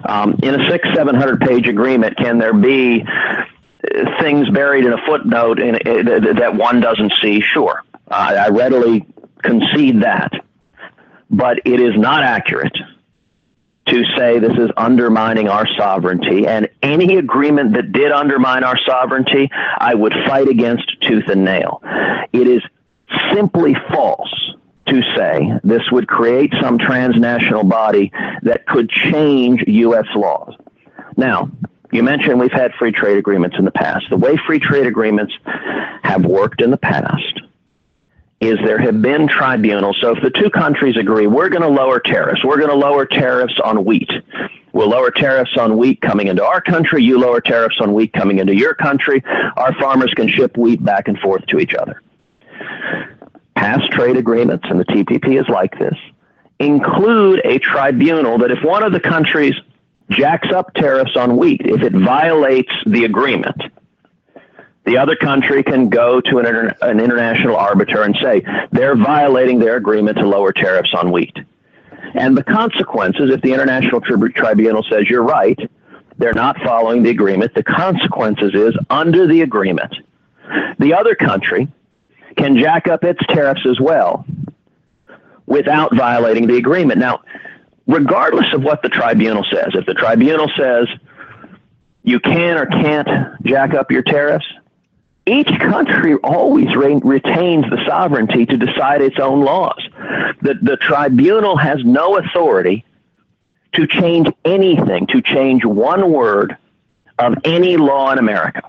[0.08, 5.06] um, in a six 700 page agreement can there be uh, things buried in a
[5.06, 9.06] footnote in, uh, that one doesn't see sure i readily
[9.42, 10.32] concede that
[11.30, 12.76] but it is not accurate
[13.90, 16.46] to say this is undermining our sovereignty.
[16.46, 21.82] And any agreement that did undermine our sovereignty, I would fight against tooth and nail.
[22.32, 22.62] It is
[23.34, 24.32] simply false
[24.86, 28.10] to say this would create some transnational body
[28.42, 30.06] that could change U.S.
[30.14, 30.54] laws.
[31.16, 31.50] Now,
[31.92, 34.06] you mentioned we've had free trade agreements in the past.
[34.10, 35.34] The way free trade agreements
[36.02, 37.40] have worked in the past
[38.40, 39.98] is there have been tribunals.
[40.00, 43.04] So if the two countries agree, we're going to lower tariffs, we're going to lower
[43.04, 44.10] tariffs on wheat.
[44.72, 47.02] We'll lower tariffs on wheat coming into our country.
[47.02, 49.22] You lower tariffs on wheat coming into your country.
[49.56, 52.00] Our farmers can ship wheat back and forth to each other.
[53.54, 55.96] Past trade agreements, and the TPP is like this,
[56.58, 59.54] include a tribunal that if one of the countries
[60.10, 63.60] jacks up tariffs on wheat, if it violates the agreement,
[64.84, 69.58] the other country can go to an, inter- an international arbiter and say they're violating
[69.58, 71.36] their agreement to lower tariffs on wheat.
[72.14, 75.58] And the consequences, if the International Tri- Tribunal says you're right,
[76.18, 79.94] they're not following the agreement, the consequences is under the agreement,
[80.78, 81.68] the other country
[82.36, 84.24] can jack up its tariffs as well
[85.46, 86.98] without violating the agreement.
[86.98, 87.20] Now,
[87.86, 90.88] regardless of what the tribunal says, if the tribunal says
[92.02, 93.08] you can or can't
[93.44, 94.46] jack up your tariffs,
[95.26, 99.80] each country always re- retains the sovereignty to decide its own laws.
[100.42, 102.84] The, the tribunal has no authority
[103.74, 106.56] to change anything, to change one word
[107.18, 108.62] of any law in America.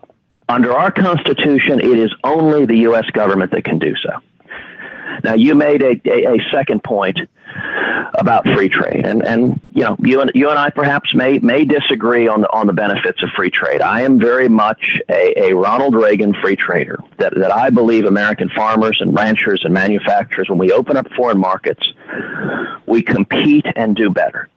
[0.52, 3.06] Under our Constitution, it is only the U.S.
[3.12, 4.12] government that can do so.
[5.24, 7.20] Now, you made a, a, a second point
[8.16, 11.64] about free trade, and and you know you and you and I perhaps may may
[11.64, 13.82] disagree on the on the benefits of free trade.
[13.82, 17.00] I am very much a, a Ronald Reagan free trader.
[17.18, 21.40] That that I believe American farmers and ranchers and manufacturers, when we open up foreign
[21.40, 21.94] markets,
[22.88, 24.50] we compete and do better.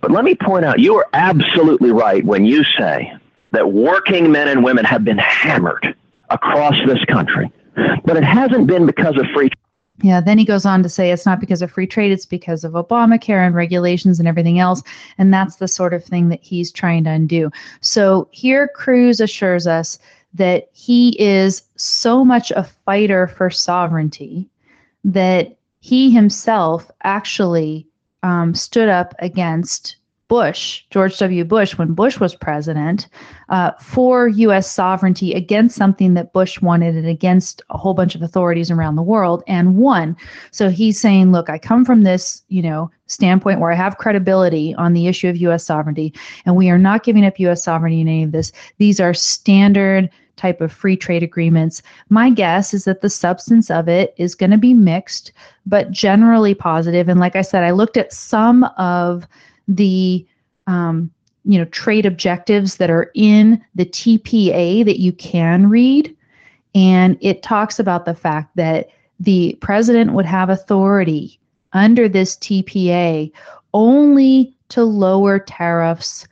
[0.00, 3.12] But let me point out, you are absolutely right when you say
[3.56, 5.96] that working men and women have been hammered
[6.30, 7.50] across this country,
[8.04, 9.50] but it hasn't been because of free
[10.02, 12.64] yeah, then he goes on to say it's not because of free trade, it's because
[12.64, 14.82] of Obamacare and regulations and everything else.
[15.16, 17.50] And that's the sort of thing that he's trying to undo.
[17.80, 19.98] So here, Cruz assures us
[20.34, 24.50] that he is so much a fighter for sovereignty
[25.04, 27.86] that he himself actually
[28.22, 29.96] um, stood up against
[30.28, 31.44] Bush, George W.
[31.44, 33.06] Bush, when Bush was president,
[33.48, 34.68] uh, for U.S.
[34.68, 39.02] sovereignty against something that Bush wanted and against a whole bunch of authorities around the
[39.02, 40.16] world and won.
[40.50, 44.74] So he's saying, look, I come from this, you know, standpoint where I have credibility
[44.74, 45.64] on the issue of U.S.
[45.64, 46.12] sovereignty,
[46.44, 47.62] and we are not giving up U.S.
[47.62, 48.50] sovereignty in any of this.
[48.78, 51.82] These are standard type of free trade agreements.
[52.10, 55.32] My guess is that the substance of it is going to be mixed,
[55.64, 57.08] but generally positive.
[57.08, 59.26] And like I said, I looked at some of
[59.68, 60.26] the
[60.66, 61.10] um,
[61.44, 66.14] you know trade objectives that are in the TPA that you can read,
[66.74, 68.88] and it talks about the fact that
[69.20, 71.38] the president would have authority
[71.72, 73.30] under this TPA
[73.74, 76.26] only to lower tariffs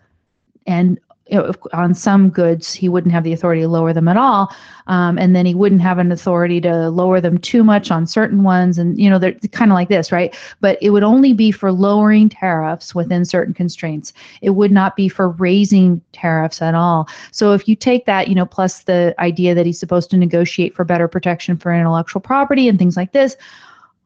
[0.66, 4.16] and you know, on some goods, he wouldn't have the authority to lower them at
[4.16, 4.54] all.
[4.88, 8.42] Um, and then he wouldn't have an authority to lower them too much on certain
[8.42, 8.78] ones.
[8.78, 10.36] And, you know, they're kind of like this, right?
[10.60, 14.12] But it would only be for lowering tariffs within certain constraints.
[14.42, 17.08] It would not be for raising tariffs at all.
[17.30, 20.74] So if you take that, you know, plus the idea that he's supposed to negotiate
[20.74, 23.34] for better protection for intellectual property and things like this,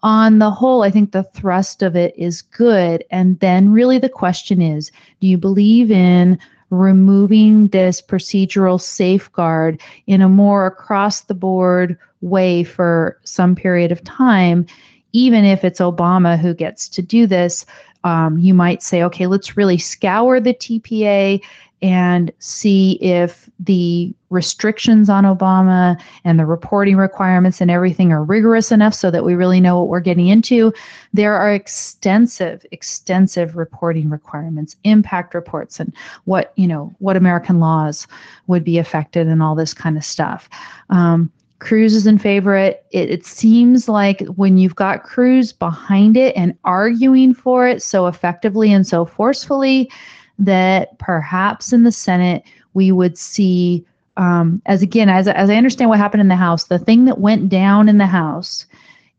[0.04, 3.04] on the whole, I think the thrust of it is good.
[3.10, 6.38] And then really the question is do you believe in
[6.70, 14.02] removing this procedural safeguard in a more across the board way for some period of
[14.04, 14.66] time,
[15.12, 17.64] even if it's Obama who gets to do this,
[18.04, 21.40] um, you might say, okay, let's really scour the TPA
[21.80, 28.70] and see if the restrictions on Obama and the reporting requirements and everything are rigorous
[28.70, 30.72] enough so that we really know what we're getting into.
[31.12, 35.92] There are extensive, extensive reporting requirements, impact reports, and
[36.24, 38.06] what you know what American laws
[38.46, 40.48] would be affected and all this kind of stuff.
[40.90, 42.54] Um, Cruz is in favor.
[42.56, 48.06] It, it seems like when you've got Cruz behind it and arguing for it so
[48.06, 49.90] effectively and so forcefully,
[50.38, 52.44] that perhaps in the Senate
[52.78, 53.84] we would see,
[54.16, 57.18] um, as again, as, as I understand what happened in the House, the thing that
[57.18, 58.66] went down in the House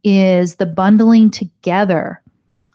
[0.05, 2.21] is the bundling together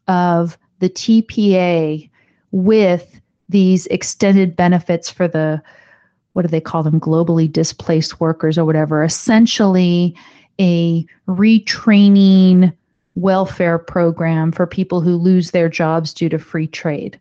[0.09, 2.11] of the TPA
[2.53, 3.19] with
[3.49, 5.63] these extended benefits for the
[6.35, 10.15] what do they call them globally displaced workers or whatever essentially
[10.61, 12.75] a retraining
[13.15, 17.19] welfare program for people who lose their jobs due to free trade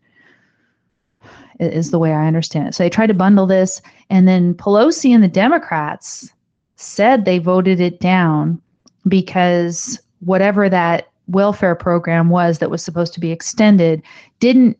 [1.72, 2.76] is the way I understand it.
[2.76, 6.30] So they tried to bundle this, and then Pelosi and the Democrats
[6.76, 8.62] said they voted it down
[9.08, 14.02] because whatever that welfare program was that was supposed to be extended
[14.40, 14.78] didn't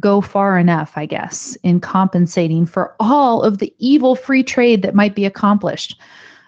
[0.00, 4.94] go far enough, I guess, in compensating for all of the evil free trade that
[4.94, 5.98] might be accomplished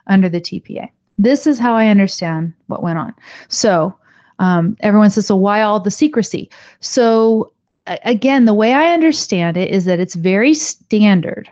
[0.06, 0.88] under the TPA.
[1.18, 3.14] This is how I understand what went on.
[3.48, 3.96] So
[4.38, 6.50] um, everyone says, so why all the secrecy?
[6.80, 7.52] So
[7.86, 11.48] again, the way I understand it is that it's very standard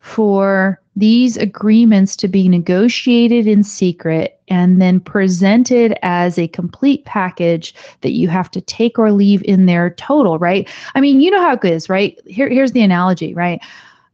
[0.00, 7.74] for these agreements to be negotiated in secret and then presented as a complete package
[8.00, 10.68] that you have to take or leave in their total, right?
[10.94, 12.18] I mean, you know how it is, right?
[12.26, 13.60] Here, here's the analogy, right?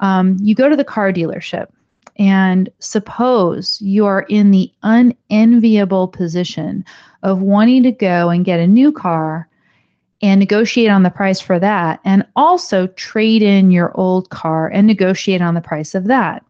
[0.00, 1.68] Um, you go to the car dealership
[2.16, 6.84] and suppose you are in the unenviable position
[7.22, 9.48] of wanting to go and get a new car
[10.24, 14.86] and negotiate on the price for that and also trade in your old car and
[14.86, 16.42] negotiate on the price of that.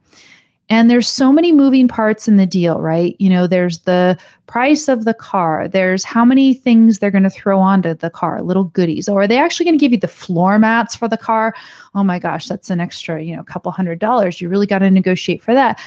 [0.69, 3.17] And there's so many moving parts in the deal, right?
[3.19, 4.17] You know, there's the
[4.47, 5.67] price of the car.
[5.67, 9.09] There's how many things they're going to throw onto the car, little goodies.
[9.09, 11.53] Or are they actually going to give you the floor mats for the car?
[11.97, 14.41] Oh my gosh, that's an extra, you know, couple hundred dollars.
[14.41, 15.81] You really got to negotiate for that.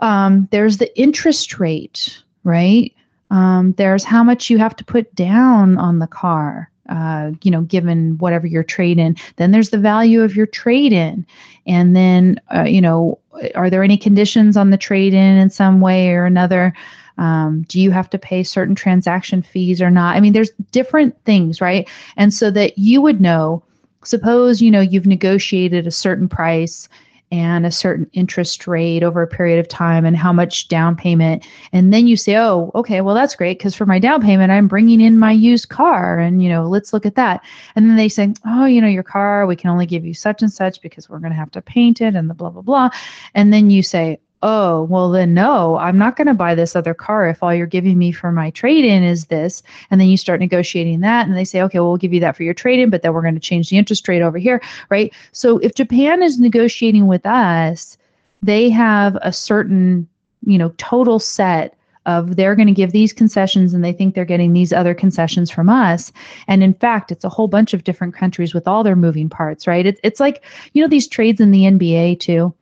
[0.00, 2.92] Um, there's the interest rate, right?
[3.30, 7.62] Um, there's how much you have to put down on the car uh, you know,
[7.62, 9.16] given whatever your trade in.
[9.36, 11.26] Then there's the value of your trade in.
[11.66, 13.18] And then, uh, you know,
[13.54, 16.72] are there any conditions on the trade in in some way or another?
[17.18, 20.16] Um, do you have to pay certain transaction fees or not?
[20.16, 21.88] I mean, there's different things, right?
[22.16, 23.62] And so that you would know,
[24.04, 26.88] suppose, you know, you've negotiated a certain price
[27.30, 31.46] and a certain interest rate over a period of time and how much down payment.
[31.72, 34.68] And then you say, oh, okay, well, that's great because for my down payment, I'm
[34.68, 37.44] bringing in my used car and, you know, let's look at that.
[37.76, 40.42] And then they say, oh, you know, your car, we can only give you such
[40.42, 42.90] and such because we're going to have to paint it and the blah, blah, blah.
[43.34, 46.94] And then you say, oh, well, then no, I'm not going to buy this other
[46.94, 49.62] car if all you're giving me for my trade in is this.
[49.90, 52.36] And then you start negotiating that, and they say, okay, well, we'll give you that
[52.36, 54.62] for your trade in, but then we're going to change the interest rate over here,
[54.90, 55.12] right?
[55.32, 57.98] So if Japan is negotiating with us,
[58.42, 60.08] they have a certain,
[60.46, 61.74] you know, total set
[62.06, 65.50] of they're going to give these concessions and they think they're getting these other concessions
[65.50, 66.10] from us.
[66.46, 69.66] And in fact, it's a whole bunch of different countries with all their moving parts,
[69.66, 69.84] right?
[69.84, 72.54] It's, it's like, you know, these trades in the NBA too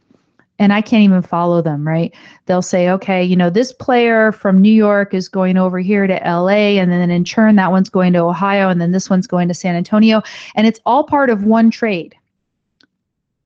[0.59, 2.15] and I can't even follow them, right?
[2.47, 6.15] They'll say, okay, you know, this player from New York is going over here to
[6.25, 9.49] LA, and then in turn, that one's going to Ohio, and then this one's going
[9.49, 10.23] to San Antonio.
[10.55, 12.15] And it's all part of one trade.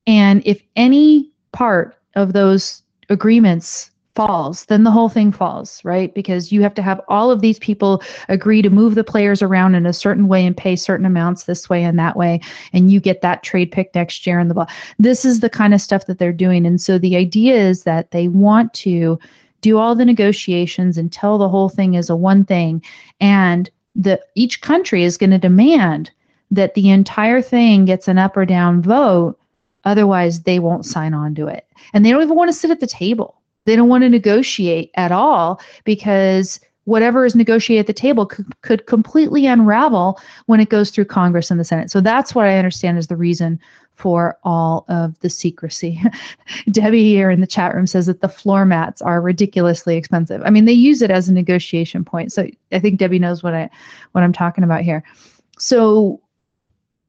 [0.07, 3.90] And if any part of those agreements
[4.27, 6.13] falls, then the whole thing falls, right?
[6.13, 9.75] Because you have to have all of these people agree to move the players around
[9.75, 12.39] in a certain way and pay certain amounts this way and that way,
[12.71, 14.69] and you get that trade pick next year and the ball.
[14.99, 16.65] This is the kind of stuff that they're doing.
[16.65, 19.19] And so the idea is that they want to
[19.61, 22.83] do all the negotiations until the whole thing is a one thing.
[23.19, 26.11] And the each country is going to demand
[26.51, 29.37] that the entire thing gets an up or down vote.
[29.83, 31.65] Otherwise, they won't sign on to it.
[31.93, 34.91] And they don't even want to sit at the table they don't want to negotiate
[34.95, 40.69] at all because whatever is negotiated at the table could, could completely unravel when it
[40.69, 41.91] goes through Congress and the Senate.
[41.91, 43.59] So that's what I understand is the reason
[43.95, 46.01] for all of the secrecy.
[46.71, 50.41] Debbie here in the chat room says that the floor mats are ridiculously expensive.
[50.43, 52.33] I mean, they use it as a negotiation point.
[52.33, 53.69] So I think Debbie knows what I
[54.13, 55.03] what I'm talking about here.
[55.59, 56.19] So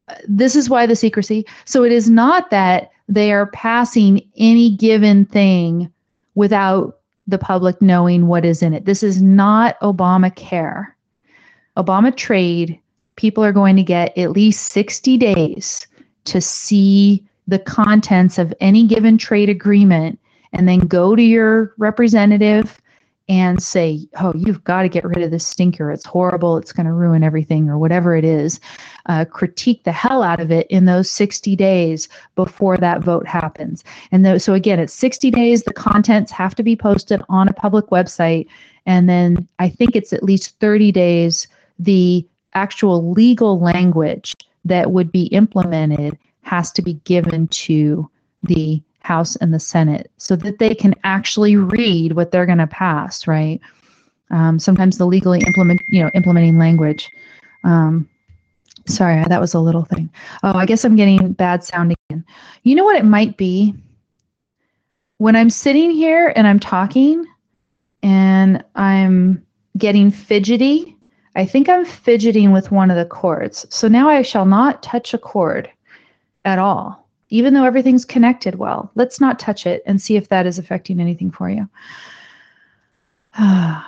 [0.09, 1.47] uh, this is why the secrecy.
[1.65, 5.91] So it is not that they are passing any given thing
[6.35, 8.85] without the public knowing what is in it.
[8.85, 10.87] This is not Obamacare.
[11.77, 12.79] Obama trade,
[13.17, 15.87] people are going to get at least 60 days
[16.25, 20.19] to see the contents of any given trade agreement
[20.53, 22.81] and then go to your representative
[23.29, 25.91] and say, oh, you've got to get rid of this stinker.
[25.91, 26.57] It's horrible.
[26.57, 28.61] It's going to ruin everything, or whatever it is.
[29.07, 33.85] Uh, critique the hell out of it in those 60 days before that vote happens.
[34.11, 35.63] And th- so, again, it's 60 days.
[35.63, 38.47] The contents have to be posted on a public website.
[38.87, 41.47] And then I think it's at least 30 days.
[41.79, 48.09] The actual legal language that would be implemented has to be given to
[48.43, 52.67] the House and the Senate so that they can actually read what they're going to
[52.67, 53.61] pass, right?
[54.31, 57.11] Um, sometimes the legally implement, you know, implementing language.
[57.65, 58.09] Um,
[58.87, 60.11] sorry, that was a little thing.
[60.43, 62.25] Oh, I guess I'm getting bad sound again.
[62.63, 63.75] You know what it might be?
[65.19, 67.25] When I'm sitting here and I'm talking
[68.03, 69.45] and I'm
[69.79, 70.97] getting fidgety,
[71.37, 73.67] I think I'm fidgeting with one of the cords.
[73.71, 75.71] So now I shall not touch a cord
[76.45, 77.02] at all
[77.33, 78.91] even though everything's connected well.
[78.95, 81.67] Let's not touch it and see if that is affecting anything for you.
[83.39, 83.83] yeah.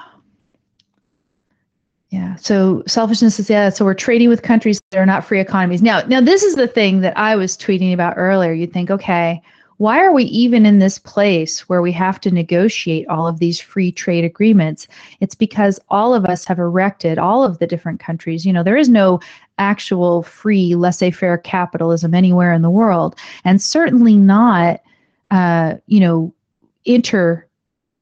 [2.37, 3.69] So selfishness is yeah.
[3.69, 5.83] So we're trading with countries that are not free economies.
[5.83, 8.55] Now, now this is the thing that I was tweeting about earlier.
[8.55, 9.43] You'd think, okay,
[9.79, 13.61] why are we even in this place where we have to negotiate all of these
[13.61, 14.87] free trade agreements?
[15.21, 18.77] It's because all of us have erected, all of the different countries, you know, there
[18.77, 19.21] is no
[19.59, 24.81] actual free laissez faire capitalism anywhere in the world, and certainly not,
[25.31, 26.33] uh, you know,
[26.85, 27.47] inter.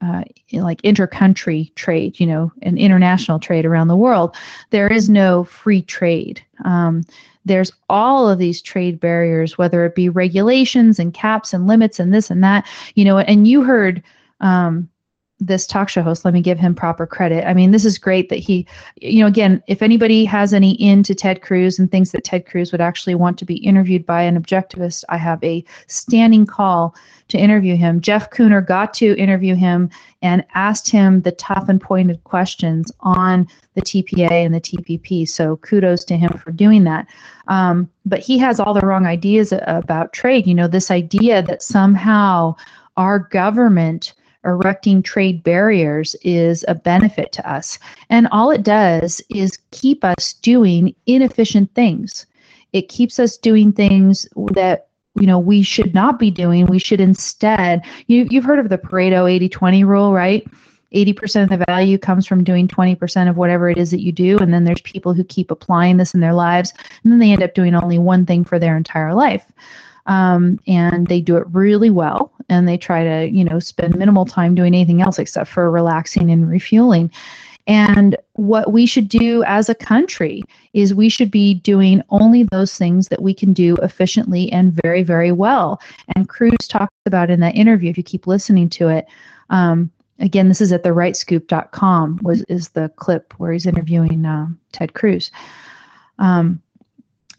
[0.05, 0.25] Uh,
[0.55, 4.35] like inter-country trade, you know, and international trade around the world,
[4.71, 6.45] there is no free trade.
[6.65, 7.05] Um,
[7.45, 12.13] there's all of these trade barriers, whether it be regulations and caps and limits and
[12.13, 14.03] this and that, you know, and you heard
[14.41, 14.89] um,
[15.47, 17.47] this talk show host, let me give him proper credit.
[17.47, 18.67] I mean, this is great that he,
[19.01, 22.73] you know, again, if anybody has any into Ted Cruz and thinks that Ted Cruz
[22.73, 26.95] would actually want to be interviewed by an objectivist, I have a standing call
[27.29, 28.01] to interview him.
[28.01, 29.91] Jeff Kuhner got to interview him
[30.21, 35.29] and asked him the tough and pointed questions on the TPA and the TPP.
[35.29, 37.07] So kudos to him for doing that.
[37.49, 40.47] Um, but he has all the wrong ideas about trade.
[40.47, 42.55] You know, this idea that somehow
[42.97, 44.13] our government
[44.45, 47.79] erecting trade barriers is a benefit to us.
[48.11, 52.27] And all it does is keep us doing inefficient things.
[52.73, 56.67] It keeps us doing things that you know we should not be doing.
[56.67, 60.47] We should instead you you've heard of the Pareto 80/20 rule, right?
[60.95, 64.37] 80% of the value comes from doing 20% of whatever it is that you do.
[64.39, 67.43] And then there's people who keep applying this in their lives, and then they end
[67.43, 69.45] up doing only one thing for their entire life.
[70.07, 74.25] Um, and they do it really well, and they try to, you know, spend minimal
[74.25, 77.11] time doing anything else except for relaxing and refueling.
[77.67, 80.43] And what we should do as a country
[80.73, 85.03] is we should be doing only those things that we can do efficiently and very,
[85.05, 85.81] very well.
[86.17, 89.07] And Cruz talked about in that interview, if you keep listening to it,
[89.51, 94.95] um, again, this is at therightscoop.com was is the clip where he's interviewing uh, Ted
[94.95, 95.31] Cruz.
[96.19, 96.61] Um,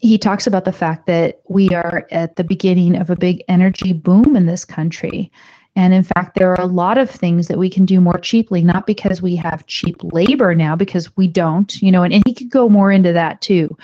[0.04, 3.94] he talks about the fact that we are at the beginning of a big energy
[3.94, 5.32] boom in this country.
[5.76, 8.62] And in fact, there are a lot of things that we can do more cheaply,
[8.62, 12.34] not because we have cheap labor now, because we don't, you know, and, and he
[12.34, 13.76] could go more into that too.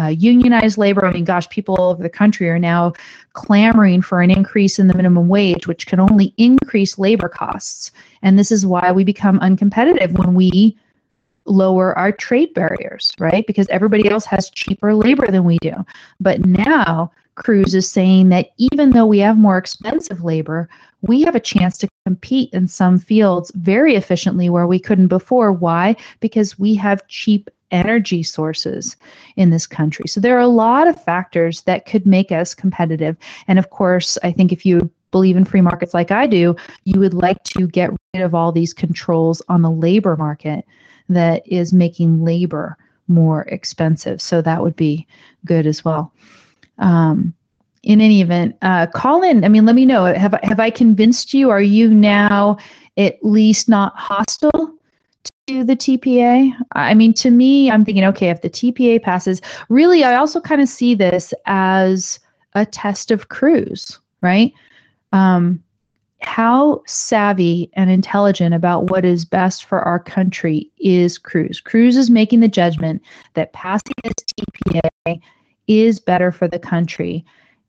[0.00, 2.92] Uh, unionized labor, I mean, gosh, people all over the country are now
[3.32, 7.90] clamoring for an increase in the minimum wage, which can only increase labor costs.
[8.22, 10.78] And this is why we become uncompetitive when we
[11.46, 13.46] lower our trade barriers, right?
[13.46, 15.74] Because everybody else has cheaper labor than we do.
[16.20, 20.68] But now Cruz is saying that even though we have more expensive labor,
[21.02, 25.52] we have a chance to compete in some fields very efficiently where we couldn't before.
[25.52, 25.96] Why?
[26.20, 28.96] Because we have cheap energy sources
[29.36, 30.06] in this country.
[30.06, 33.16] So there are a lot of factors that could make us competitive.
[33.48, 37.00] And of course, I think if you believe in free markets like I do, you
[37.00, 40.64] would like to get rid of all these controls on the labor market
[41.08, 42.76] that is making labor
[43.08, 44.20] more expensive.
[44.20, 45.06] So that would be
[45.44, 46.12] good as well.
[46.78, 47.34] Um,
[47.82, 49.44] in any event, uh, call in.
[49.44, 50.06] I mean, let me know.
[50.06, 51.50] Have have I convinced you?
[51.50, 52.56] Are you now
[52.96, 54.74] at least not hostile
[55.46, 56.52] to the TPA?
[56.72, 60.62] I mean, to me, I'm thinking, okay, if the TPA passes, really, I also kind
[60.62, 62.18] of see this as
[62.54, 64.54] a test of Cruz, right?
[65.14, 65.62] um,
[66.24, 71.60] how savvy and intelligent about what is best for our country is Cruz.
[71.60, 73.02] Cruz is making the judgment
[73.34, 74.14] that passing this
[74.72, 75.20] TPA
[75.66, 77.24] is better for the country.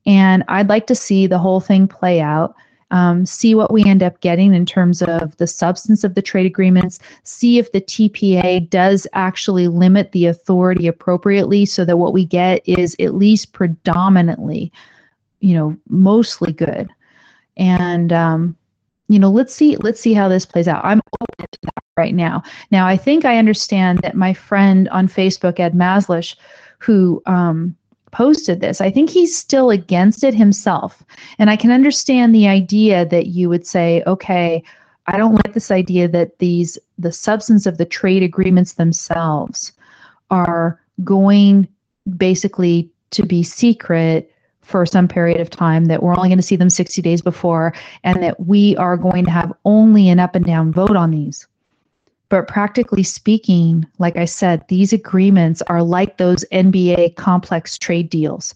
[0.06, 2.56] And I'd like to see the whole thing play out.
[2.92, 6.46] Um, see what we end up getting in terms of the substance of the trade
[6.46, 12.26] agreements, see if the TPA does actually limit the authority appropriately so that what we
[12.26, 14.72] get is at least predominantly,
[15.40, 16.90] you know, mostly good
[17.58, 18.56] and um,
[19.08, 20.84] you know let's see let's see how this plays out.
[20.84, 22.44] I'm open to that right now.
[22.72, 26.36] Now i think i understand that my friend on facebook ed maslish
[26.80, 27.76] who um,
[28.12, 31.04] posted this i think he's still against it himself.
[31.40, 34.64] And i can understand the idea that you would say okay
[35.08, 39.72] i don't like this idea that these the substance of the trade agreements themselves
[40.32, 41.68] are going
[42.18, 44.32] basically to be secret
[44.66, 47.74] for some period of time, that we're only going to see them 60 days before,
[48.04, 51.48] and that we are going to have only an up and down vote on these.
[52.30, 58.56] But practically speaking, like I said, these agreements are like those NBA complex trade deals.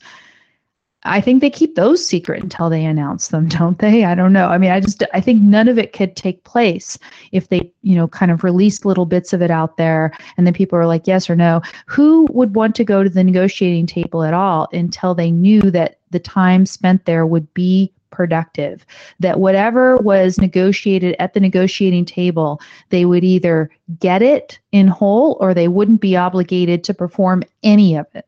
[1.04, 4.04] I think they keep those secret until they announce them, don't they?
[4.04, 4.48] I don't know.
[4.48, 6.98] I mean, I just I think none of it could take place
[7.32, 10.54] if they, you know, kind of release little bits of it out there and then
[10.54, 11.62] people are like yes or no.
[11.86, 16.00] Who would want to go to the negotiating table at all until they knew that
[16.12, 18.86] the time spent there would be productive
[19.20, 23.70] that whatever was negotiated at the negotiating table they would either
[24.00, 28.26] get it in whole or they wouldn't be obligated to perform any of it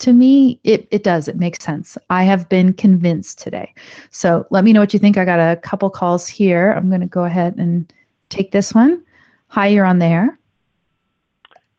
[0.00, 1.28] to me, it, it does.
[1.28, 1.96] It makes sense.
[2.10, 3.72] I have been convinced today.
[4.10, 5.16] So let me know what you think.
[5.16, 6.72] I got a couple calls here.
[6.72, 7.90] I'm going to go ahead and
[8.28, 9.02] take this one.
[9.48, 10.38] Hi, you're on there.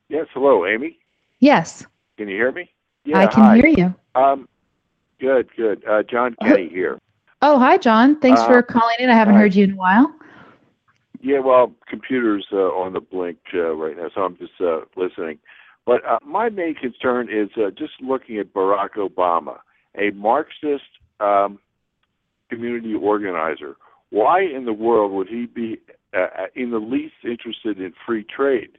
[0.10, 0.28] Yes.
[0.34, 0.98] Hello, Amy.
[1.40, 1.86] Yes.
[2.18, 2.70] Can you hear me?
[3.06, 3.56] Yeah, I can hi.
[3.56, 3.96] hear you.
[4.14, 4.48] Um,
[5.20, 5.84] good, good.
[5.88, 7.00] Uh, John Kenny here.
[7.42, 8.20] Oh, hi, John.
[8.20, 9.10] Thanks uh, for calling in.
[9.10, 10.14] I haven't heard you in a while.
[11.22, 15.40] Yeah, well, computer's uh, on the blink uh, right now, so I'm just uh, listening.
[15.86, 19.60] But uh, my main concern is uh, just looking at Barack Obama,
[19.96, 20.84] a Marxist
[21.20, 21.60] um,
[22.50, 23.76] community organizer.
[24.10, 25.80] Why in the world would he be
[26.14, 28.78] uh, uh, in the least interested in free trade?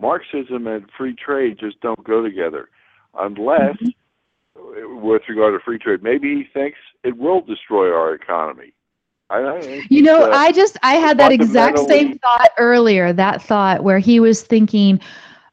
[0.00, 2.70] Marxism and free trade just don't go together
[3.18, 5.00] unless, mm-hmm.
[5.02, 8.72] with regard to free trade, maybe he thinks it will destroy our economy.
[9.30, 13.12] I, you know, uh, I just I had that exact same thought earlier.
[13.12, 15.00] That thought where he was thinking,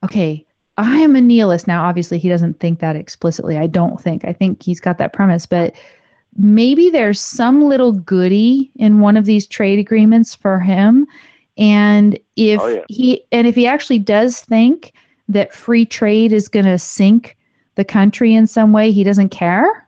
[0.02, 0.45] okay,
[0.78, 1.67] I am a nihilist.
[1.67, 3.57] Now, obviously, he doesn't think that explicitly.
[3.57, 4.26] I don't think.
[4.26, 5.73] I think he's got that premise, but
[6.38, 11.07] maybe there's some little goodie in one of these trade agreements for him.
[11.57, 12.82] And if Oh, yeah.
[12.89, 14.91] he and if he actually does think
[15.30, 17.38] that free trade is going to sink
[17.76, 19.88] the country in some way, he doesn't care.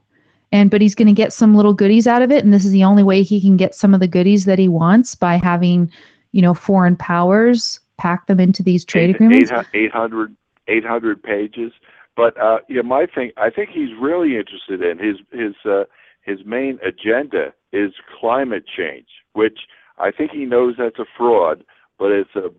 [0.54, 2.72] And but he's going to get some little goodies out of it, and this is
[2.72, 5.92] the only way he can get some of the goodies that he wants by having,
[6.32, 9.52] you know, foreign powers pack them into these trade Eight- agreements.
[9.74, 10.34] 800,
[10.68, 11.72] 800 pages.
[12.16, 15.84] But uh, yeah, my thing, I think he's really interested in his his uh,
[16.22, 19.60] his main agenda is climate change, which
[19.98, 21.64] I think he knows that's a fraud,
[21.98, 22.50] but it's a,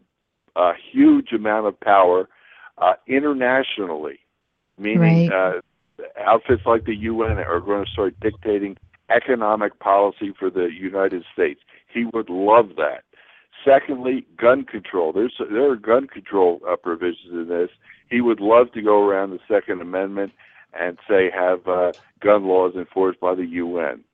[0.58, 2.28] a huge amount of power
[2.78, 4.20] uh, internationally,
[4.78, 5.60] meaning uh,
[6.18, 8.76] outfits like the UN are going to start dictating
[9.10, 11.60] economic policy for the United States.
[11.92, 13.04] He would love that.
[13.64, 15.12] Secondly, gun control.
[15.12, 17.70] There's there are gun control uh, provisions in this.
[18.10, 20.32] He would love to go around the Second Amendment
[20.78, 24.04] and say have uh, gun laws enforced by the UN.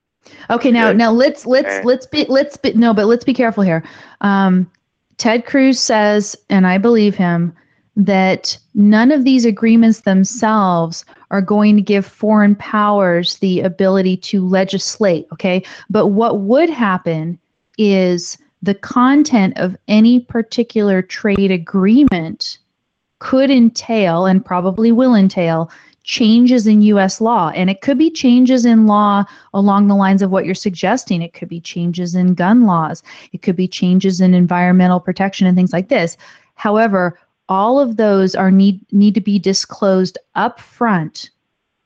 [0.51, 0.97] Okay, now Okay.
[0.97, 3.85] now let's let's And- let's be let's be no, but let's be careful here.
[4.21, 4.71] Um,
[5.17, 7.53] Ted Cruz says, and I believe him,
[7.97, 14.45] that none of these agreements themselves are going to give foreign powers the ability to
[14.47, 15.27] legislate.
[15.33, 17.39] Okay, but what would happen
[17.79, 22.59] is the content of any particular trade agreement
[23.25, 25.71] could entail and probably will entail
[26.03, 27.51] changes in US law.
[27.55, 31.23] And it could be changes in law along the lines of what you're suggesting.
[31.23, 33.03] It could be changes in gun laws.
[33.33, 36.19] It could be changes in environmental protection and things like this.
[36.57, 37.19] However
[37.49, 41.31] all of those are need need to be disclosed up front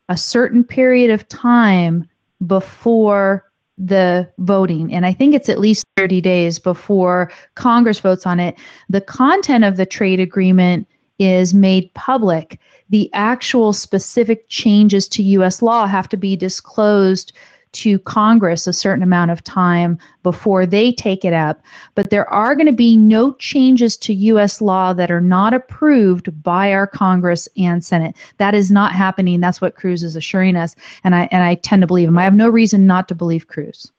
[0.09, 2.09] a certain period of time
[2.49, 3.45] before
[3.77, 4.93] the voting.
[4.93, 8.57] And i think it's at least 30 days before congress votes on it.
[8.89, 12.59] The content of the trade agreement is made public
[12.91, 17.33] the actual specific changes to US law have to be disclosed
[17.73, 21.63] to Congress a certain amount of time before they take it up.
[21.95, 26.43] But there are going to be no changes to US law that are not approved
[26.43, 28.17] by our Congress and Senate.
[28.39, 29.41] That is not happening.
[29.41, 30.75] That's what Cruz is assuring us.
[31.05, 32.17] And I and I tend to believe him.
[32.17, 33.93] I have no reason not to believe Cruz.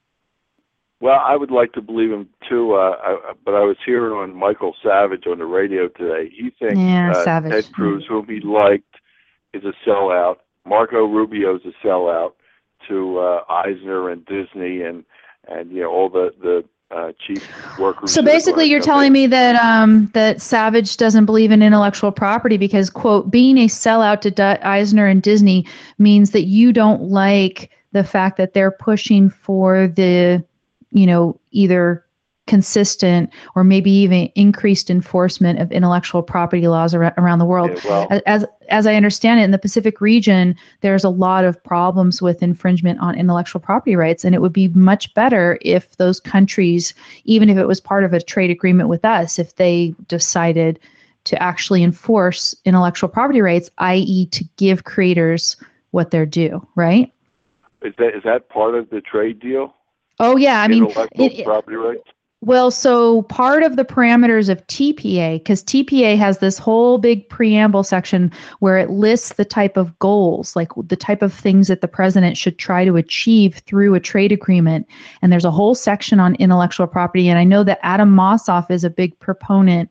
[1.01, 4.35] Well, I would like to believe him too, uh, I, but I was hearing on
[4.35, 6.29] Michael Savage on the radio today.
[6.29, 7.51] He thinks Yeah, uh, Savage.
[7.51, 8.95] Ted Cruz, whom he liked,
[9.53, 10.37] is a sellout.
[10.65, 12.33] Marco Rubio's a sellout
[12.87, 15.05] to uh, Eisner and Disney and
[15.47, 17.43] and you know all the the uh, chief
[17.77, 18.13] workers.
[18.13, 22.89] So basically, you're telling me that um, that Savage doesn't believe in intellectual property because,
[22.89, 28.03] quote, being a sellout to D- Eisner and Disney means that you don't like the
[28.03, 30.43] fact that they're pushing for the,
[30.91, 32.05] you know, either
[32.49, 37.69] consistent or maybe even increased enforcement of intellectual property laws ar- around the world.
[37.69, 41.43] Yeah, well, As- As as I understand it, in the Pacific region, there's a lot
[41.43, 45.97] of problems with infringement on intellectual property rights, and it would be much better if
[45.97, 46.93] those countries,
[47.25, 50.79] even if it was part of a trade agreement with us, if they decided
[51.25, 55.55] to actually enforce intellectual property rights, i.e., to give creators
[55.91, 56.65] what they're due.
[56.75, 57.11] Right?
[57.81, 59.75] is that is that part of the trade deal?
[60.19, 62.03] Oh yeah, I mean, it- property rights.
[62.41, 67.83] Well, so part of the parameters of TPA, because TPA has this whole big preamble
[67.83, 71.87] section where it lists the type of goals, like the type of things that the
[71.89, 74.87] president should try to achieve through a trade agreement.
[75.21, 77.27] And there's a whole section on intellectual property.
[77.27, 79.89] And I know that Adam Mossoff is a big proponent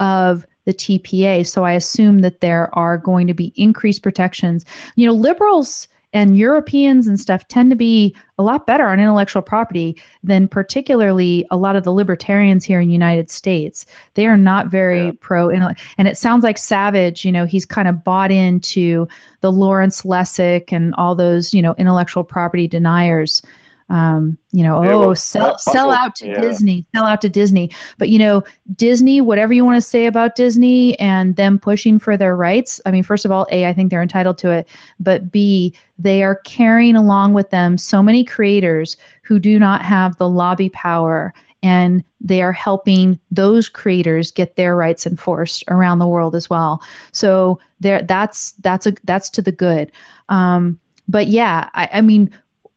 [0.00, 1.46] of the TPA.
[1.46, 4.64] So I assume that there are going to be increased protections.
[4.96, 9.42] You know, liberals and Europeans and stuff tend to be a lot better on intellectual
[9.42, 13.86] property than particularly a lot of the libertarians here in the United States.
[14.14, 15.12] They are not very Yeah.
[15.20, 15.80] pro intellect.
[15.98, 19.08] And it sounds like Savage, you know, he's kind of bought into
[19.40, 23.42] the Lawrence Lessig and all those, you know, intellectual property deniers.
[23.88, 26.40] Um, you know, Yeah, oh, well, sell sell out to yeah.
[26.40, 27.70] Disney, sell out to Disney.
[27.98, 28.42] But you know,
[28.74, 32.80] Disney, whatever you want to say about Disney and them pushing for their rights.
[32.86, 34.68] I mean, first of all, A, I think they're entitled to it.
[35.00, 40.16] But B, they are carrying along with them so many creators who do not have
[40.16, 46.08] the lobby power and they are helping those creators get their rights enforced around the
[46.08, 46.82] world as well.
[47.12, 49.92] So there that's that's a that's to the good.
[50.28, 50.78] Um,
[51.08, 52.32] but yeah, I, I mean,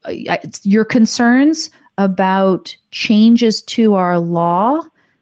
[0.07, 4.81] Uh, your concerns about changes to our law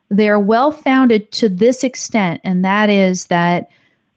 [0.09, 3.69] they're well founded to this extent and that is that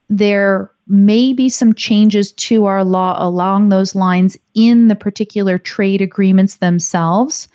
[0.09, 6.01] there may be some changes to our law along those lines in the particular trade
[6.01, 7.47] agreements themselves.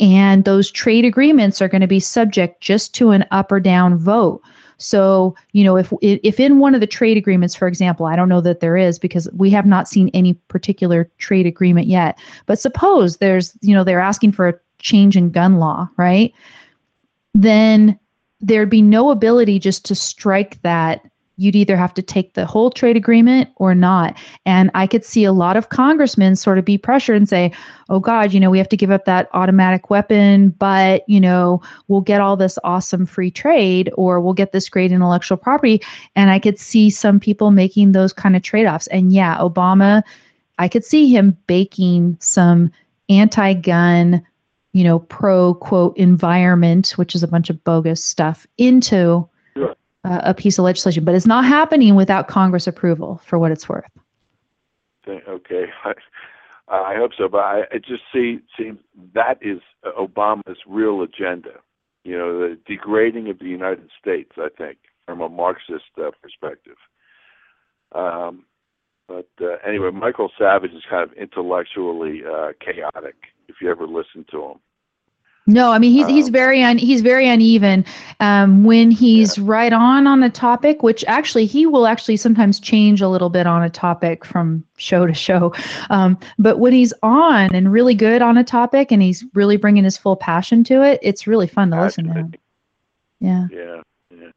[0.00, 3.96] And those trade agreements are going to be subject just to an up or down
[3.96, 4.42] vote
[4.78, 8.28] So, you know, if if in one of the trade agreements, for example, I don't
[8.28, 12.18] know that there is because we have not seen any particular trade agreement yet.
[12.46, 16.32] But suppose there's, you know, they're asking for a change in gun law, right?
[17.34, 17.98] Then
[18.40, 21.04] there'd be no ability just to strike that
[21.38, 24.18] you'd either have to take the whole trade agreement or not.
[24.44, 27.52] And I could see a lot of congressmen sort of be pressured and say,
[27.88, 31.62] oh God, you know, we have to give up that automatic weapon, but, you know,
[31.86, 35.80] we'll get all this awesome free trade or we'll get this great intellectual property.
[36.16, 38.88] And I could see some people making those kind of trade offs.
[38.88, 40.02] And yeah, Obama,
[40.58, 42.72] I could see him baking some
[43.08, 44.26] anti gun
[44.74, 49.28] you know, pro quote environment, which is a bunch of bogus stuff, into
[50.08, 53.68] uh, a piece of legislation, but it's not happening without Congress approval, for what it's
[53.68, 53.90] worth.
[55.06, 55.92] Okay, I,
[56.68, 58.72] I hope so, but I, I just see see
[59.14, 61.60] that is Obama's real agenda.
[62.04, 64.32] You know, the degrading of the United States.
[64.36, 66.76] I think from a Marxist uh, perspective.
[67.92, 68.44] Um,
[69.08, 73.16] but uh, anyway, Michael Savage is kind of intellectually uh, chaotic.
[73.48, 74.58] If you ever listen to him,
[75.48, 77.84] no, I mean he's he's very un, he's very uneven
[78.20, 79.44] um, when he's yeah.
[79.46, 83.46] right on on a topic, which actually he will actually sometimes change a little bit
[83.46, 85.54] on a topic from show to show.
[85.88, 89.84] Um, but when he's on and really good on a topic and he's really bringing
[89.84, 92.34] his full passion to it, it's really fun to listen to him.
[93.20, 93.46] Yeah.
[93.50, 93.80] Yeah.
[94.14, 94.30] Yeah.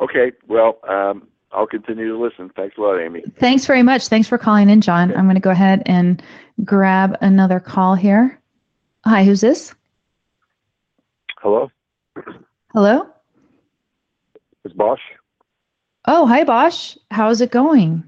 [0.00, 0.32] Okay.
[0.46, 2.48] Well, um, I'll continue to listen.
[2.56, 3.24] Thanks a lot, Amy.
[3.38, 4.08] Thanks very much.
[4.08, 5.10] Thanks for calling in, John.
[5.10, 5.18] Okay.
[5.18, 6.22] I'm going to go ahead and
[6.64, 8.40] grab another call here.
[9.04, 9.74] Hi, who's this?
[11.40, 11.70] Hello?
[12.72, 13.06] Hello?
[14.64, 15.00] It's Bosch.
[16.08, 16.96] Oh, hi, Bosch.
[17.12, 18.02] How's it going?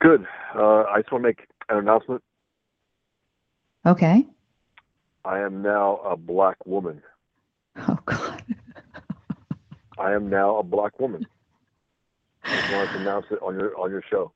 [0.00, 0.24] Good.
[0.54, 2.22] Uh, I just want to make an announcement.
[3.84, 4.24] Okay.
[5.24, 7.02] I am now a black woman.
[7.76, 8.44] Oh, God.
[9.98, 11.26] I am now a black woman.
[12.44, 14.30] I wanted to announce it on your on your show.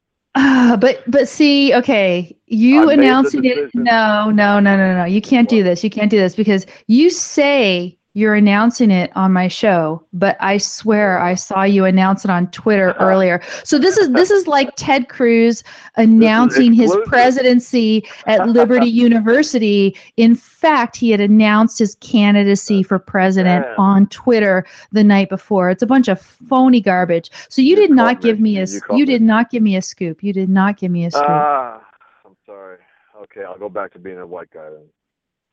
[0.70, 3.74] Uh, but but see, okay, you announcing it.
[3.74, 5.04] No, no, no, no, no.
[5.04, 5.82] You can't do this.
[5.82, 10.58] You can't do this because you say you're announcing it on my show, but I
[10.58, 13.40] swear I saw you announce it on Twitter earlier.
[13.62, 15.62] So this is this is like Ted Cruz
[15.96, 19.96] announcing his presidency at Liberty University.
[20.16, 25.70] In fact, he had announced his candidacy for president on Twitter the night before.
[25.70, 27.30] It's a bunch of phony garbage.
[27.48, 29.76] So you, you did not give me, me a you, you did not give me
[29.76, 30.22] a scoop.
[30.22, 31.26] You did not give me a scoop.
[31.28, 31.80] Ah,
[32.26, 32.78] I'm sorry.
[33.22, 34.88] Okay, I'll go back to being a white guy then.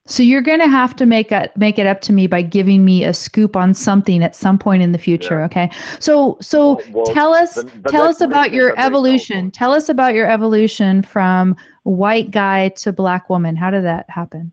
[0.08, 2.86] So you're going to have to make it make it up to me by giving
[2.86, 5.46] me a scoop on something at some point in the future, yeah.
[5.46, 5.72] okay?
[6.00, 9.52] So so well, well, tell us the, the tell us about your evolution.
[9.52, 13.56] Tell us about your evolution from white guy to black woman.
[13.56, 14.52] How did that happen?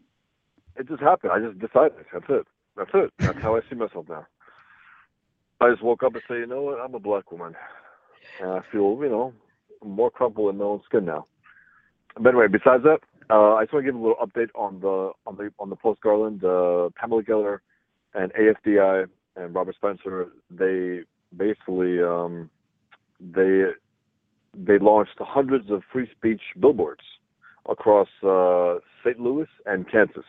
[0.76, 1.32] It just happened.
[1.32, 2.04] I just decided.
[2.12, 2.46] That's it.
[2.76, 3.12] That's it.
[3.18, 4.26] That's how I see myself now.
[5.60, 6.80] I just woke up and say, you know what?
[6.80, 7.54] I'm a black woman,
[8.40, 9.32] and I feel you know
[9.84, 11.26] more comfortable in my own skin now.
[12.18, 13.00] But anyway, besides that,
[13.30, 15.76] uh, I just want to give a little update on the on the on the
[15.76, 17.58] post Garland, uh, Pamela Geller,
[18.14, 19.06] and AFDI
[19.36, 20.28] and Robert Spencer.
[20.50, 21.00] They
[21.36, 22.50] basically um,
[23.20, 23.64] they
[24.56, 27.02] they launched hundreds of free speech billboards
[27.68, 29.18] across uh, St.
[29.18, 30.24] Louis and Kansas.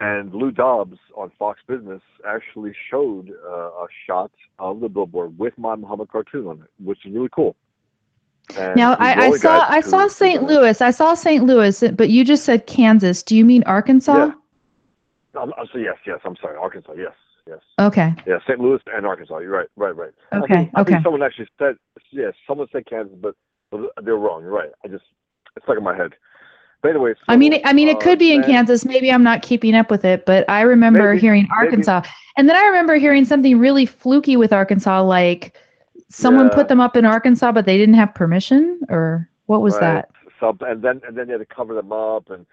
[0.00, 5.56] And Lou Dobbs on Fox Business actually showed uh, a shot of the billboard with
[5.56, 7.56] my Muhammad cartoon on it, which is really cool.
[8.56, 10.42] And now I, I saw I saw St.
[10.42, 10.80] Louis.
[10.80, 11.44] I saw St.
[11.44, 13.22] Louis, but you just said Kansas.
[13.22, 14.26] Do you mean Arkansas?
[15.34, 15.40] Yeah.
[15.40, 16.20] Um, so yes, yes.
[16.24, 16.92] I'm sorry, Arkansas.
[16.96, 17.14] Yes,
[17.48, 17.60] yes.
[17.78, 18.14] Okay.
[18.26, 18.60] Yeah, St.
[18.60, 19.38] Louis and Arkansas.
[19.38, 20.12] You're right, right, right.
[20.32, 20.80] Okay, I think, okay.
[20.80, 21.76] I think someone actually said
[22.10, 22.34] yes.
[22.46, 23.34] Someone said Kansas, but,
[24.04, 24.42] they're wrong.
[24.42, 24.70] You're right.
[24.84, 25.04] I just
[25.56, 26.12] it's stuck in my head.
[26.82, 28.84] But anyway, so, I mean, I mean, it could uh, be in then, Kansas.
[28.84, 32.14] Maybe I'm not keeping up with it, but I remember maybe, hearing Arkansas, maybe.
[32.36, 35.56] and then I remember hearing something really fluky with Arkansas, like
[36.14, 36.54] someone yeah.
[36.54, 39.80] put them up in Arkansas, but they didn't have permission, or what was right.
[39.80, 40.10] that?
[40.40, 42.46] So and then and then they had to cover them up, and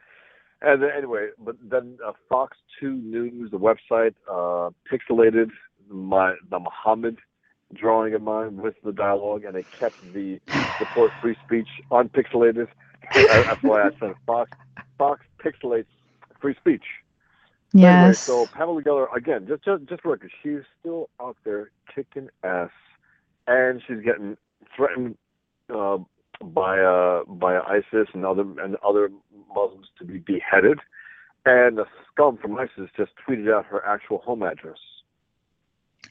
[0.62, 5.49] and then, anyway, but then uh, Fox Two News, the website, uh, pixelated
[5.89, 7.18] my the Muhammad
[7.74, 10.39] drawing of mine with the dialogue, and they kept the
[10.78, 12.68] support free speech unpixelated.
[13.14, 14.51] That's why I said Fox
[14.97, 15.86] Fox pixelates
[16.39, 16.84] free speech.
[17.74, 18.28] Yes.
[18.30, 22.30] Anyway, so Pamela Geller again, just just just for record, she's still out there kicking
[22.43, 22.70] ass
[23.58, 24.38] and she's getting
[24.76, 25.18] threatened
[25.74, 25.97] uh,
[26.43, 29.12] by uh, by ISIS and other and other
[29.54, 30.80] Muslims to be beheaded.
[31.45, 34.78] And the scum from ISIS just tweeted out her actual home address.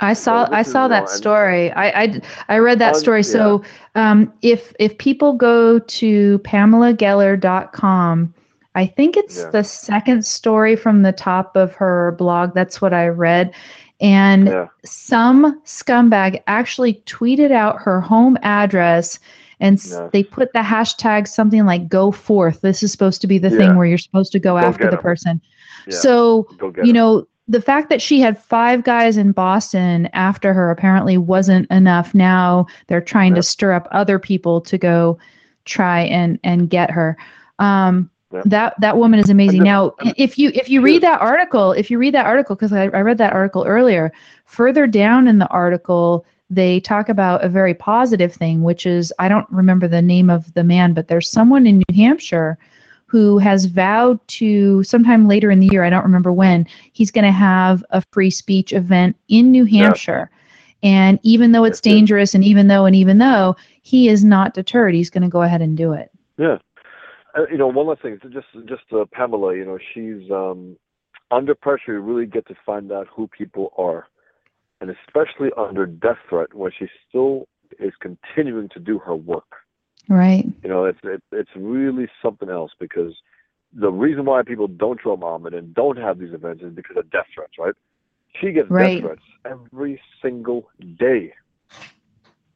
[0.01, 1.71] I saw so I saw that story.
[1.73, 3.23] I, I I read that story.
[3.23, 3.63] So
[3.95, 8.35] um, if if people go to PamelaGeller.com,
[8.75, 9.51] I think it's yeah.
[9.51, 12.55] the second story from the top of her blog.
[12.55, 13.53] That's what I read
[14.01, 14.67] And Yeah.
[14.85, 19.19] some scumbag actually tweeted out her home address
[19.61, 19.79] and
[20.13, 22.63] they put the hashtag something like go forth.
[22.63, 23.59] This is supposed to be the Yeah.
[23.59, 25.41] thing where you're supposed to go, Go after the person.
[25.91, 26.47] So,
[26.83, 31.69] you know, the fact that she had five guys in Boston after her apparently wasn't
[31.71, 32.15] enough.
[32.15, 35.19] Now they're trying to stir up other people to go
[35.65, 37.17] try and and get her.
[37.59, 38.09] Um,
[38.45, 39.65] That that woman is amazing.
[39.65, 42.85] now, if you if you read that article, if you read that article, because I,
[42.85, 44.13] I read that article earlier,
[44.45, 49.29] further down in the article, they talk about a very positive thing, which is I
[49.29, 52.57] don't remember the name of the man, but there's someone in New Hampshire
[53.11, 57.25] who has vowed to sometime later in the year, I don't remember when, he's going
[57.25, 59.87] to have a free speech event in New Yeah.
[59.87, 60.31] Hampshire.
[60.85, 64.95] And even though it's dangerous, and even though, and even though, he is not deterred,
[64.95, 66.13] he's going to go ahead and do it.
[66.39, 66.59] Yeah.
[67.37, 69.55] Uh, you know, one last thing, just just uh, Pamela.
[69.55, 70.77] You know, she's um,
[71.31, 74.07] under pressure to really get to find out who people are,
[74.81, 77.47] and especially under death threat, when she still
[77.79, 79.47] is continuing to do her work.
[80.09, 80.45] Right.
[80.63, 83.15] You know, it's it, it's really something else because
[83.73, 87.09] the reason why people don't show Muhammad and don't have these events is because of
[87.11, 87.75] death threats, right?
[88.41, 89.01] She gets Right.
[89.03, 90.69] death threats every single
[90.99, 91.33] day.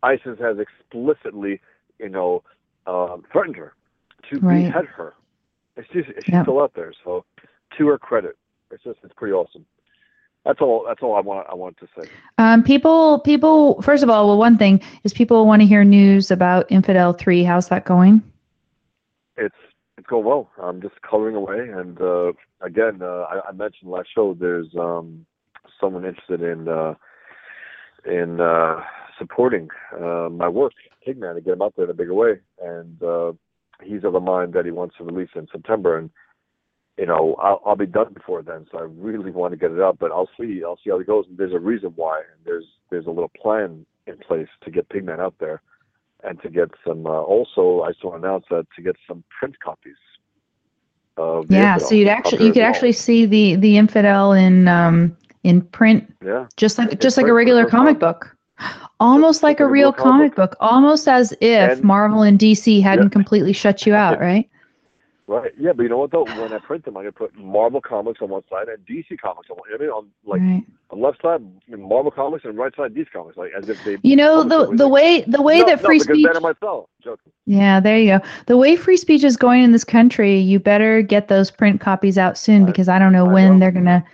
[0.02, 1.60] ISIS has explicitly,
[1.98, 2.42] you know,
[2.86, 3.74] um, threatened her
[4.30, 4.64] to Right.
[4.66, 5.14] behead her.
[5.76, 6.92] And she's, she's still out there.
[7.04, 7.24] So,
[7.78, 8.36] to her credit,
[8.70, 9.66] it's just it's pretty awesome.
[10.44, 10.84] That's all.
[10.86, 11.46] That's all I want.
[11.50, 12.08] I want to say.
[12.38, 13.80] Um, people, people.
[13.82, 17.42] First of all, well, one thing is people want to hear news about Infidel Three.
[17.44, 18.22] How's that going?
[19.36, 19.54] it's
[19.96, 20.50] it's going well.
[20.62, 24.34] I'm just coloring away, and uh, again, uh, I, I mentioned last show.
[24.38, 25.24] There's um,
[25.80, 26.94] someone interested in uh,
[28.04, 28.82] in uh,
[29.18, 29.68] supporting
[29.98, 30.72] uh, my work,
[31.06, 32.40] Pigman, to get him out there in a bigger way.
[32.62, 33.32] And uh,
[33.82, 36.10] he's of the mind that he wants to release in September, and
[36.98, 38.66] you know I'll, I'll be done before then.
[38.70, 40.62] So I really want to get it out, but I'll see.
[40.64, 41.26] I'll see how it goes.
[41.28, 42.18] And there's a reason why.
[42.18, 45.62] And there's there's a little plan in place to get Pigman out there
[46.22, 47.06] and to get some.
[47.06, 49.96] Uh, also, I saw announced that to get some print copies.
[51.16, 51.74] Of the Yeah.
[51.74, 56.12] Infidel So you'd actually you could actually see the the Infidel in um in print,
[56.24, 58.33] yeah just like In just like a regular comic book.
[59.00, 63.10] Almost like a real comic book, almost as if And- Marvel and DC hadn't Yeah.
[63.10, 64.48] completely shut you out, right?
[65.26, 66.24] right yeah, but you know what though?
[66.24, 69.48] When I print them, I'm gonna put Marvel comics on one side and DC comics
[69.50, 69.68] on one.
[69.74, 69.90] I mean?
[69.90, 70.62] On like right.
[70.90, 73.96] on left side Marvel comics and right side DC comics, like as if they.
[74.02, 76.54] You know the the way the way no, that free because speech I sell.
[76.62, 77.32] Oh, Joking.
[77.46, 78.20] Yeah, there you go.
[78.46, 82.16] The way free speech is going in this country, you better get those print copies
[82.18, 83.58] out soon I- because I don't know I when know.
[83.58, 84.04] they're gonna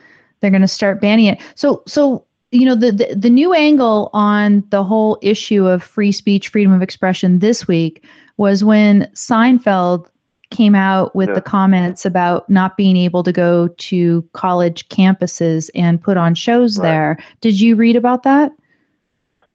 [0.40, 1.38] they're gonna start banning it.
[1.56, 6.12] So so you know the, the the new angle on the whole issue of free
[6.12, 8.04] speech, freedom of expression this week
[8.36, 10.08] was when Seinfeld
[10.50, 11.34] came out with Yeah.
[11.36, 16.76] the comments about not being able to go to college campuses and put on shows
[16.78, 16.88] Right.
[16.88, 17.18] there.
[17.40, 18.50] Did you read about that?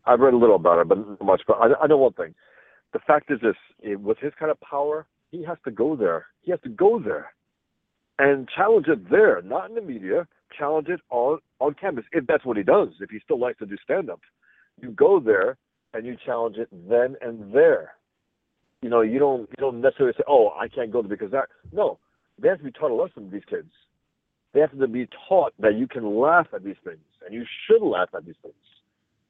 [0.05, 1.41] I've read a little about it, but not much.
[1.47, 2.33] But I, I know one thing.
[2.93, 6.27] The fact is this: eh, with his kind of power, he has to go there.
[6.41, 7.33] He has to go there
[8.19, 10.27] and challenge it there, not in the media.
[10.57, 12.89] Challenge it on on campus if that's what he does.
[12.99, 14.21] If he still likes to do stand up,
[14.81, 15.57] you go there
[15.93, 17.93] and you challenge it then and there.
[18.81, 21.49] You know, you don't you don't necessarily say, "Oh, I can't go there because that."
[21.71, 21.99] No,
[22.39, 23.29] they have to be taught a lesson.
[23.31, 23.71] These kids,
[24.53, 27.81] they have to be taught that you can laugh at these things and you should
[27.81, 28.53] laugh at these things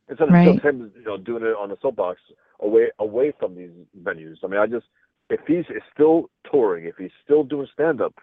[0.10, 0.54] instead of Right.
[0.54, 2.20] just him, you know, doing it on the soapbox
[2.60, 4.38] away away from these venues.
[4.44, 4.86] I mean, I just
[5.30, 8.14] if he's is still touring, if he's still doing stand up,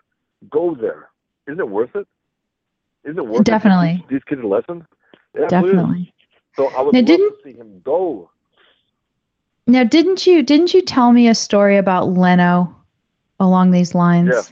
[0.50, 1.10] go there.
[1.46, 2.06] Isn't it worth it?
[3.04, 3.98] Isn't it worth Definitely.
[4.00, 4.86] teach these kids a lesson?
[5.34, 5.48] Is.
[5.48, 6.12] Definitely.
[6.56, 8.30] So I would Now, love didn't- to see him go.
[9.66, 12.74] Now, didn't you didn't you tell me a story about Leno
[13.38, 14.30] along these lines?
[14.32, 14.42] Yeah.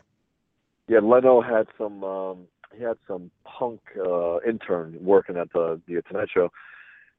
[0.88, 2.02] Yeah, Leno had some.
[2.04, 2.38] Um,
[2.76, 6.50] he had some punk uh, intern working at the the Tonight Show,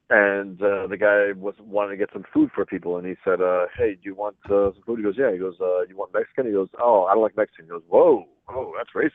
[0.10, 3.42] and uh, the guy was wanting to get some food for people, and he said,
[3.42, 5.96] uh, "Hey, do you want uh, some food?" He goes, "Yeah." He goes, uh, "You
[5.98, 9.12] want Mexican?" He goes, "Oh, I don't like Mexican." He goes, "Whoa, oh, that's racist."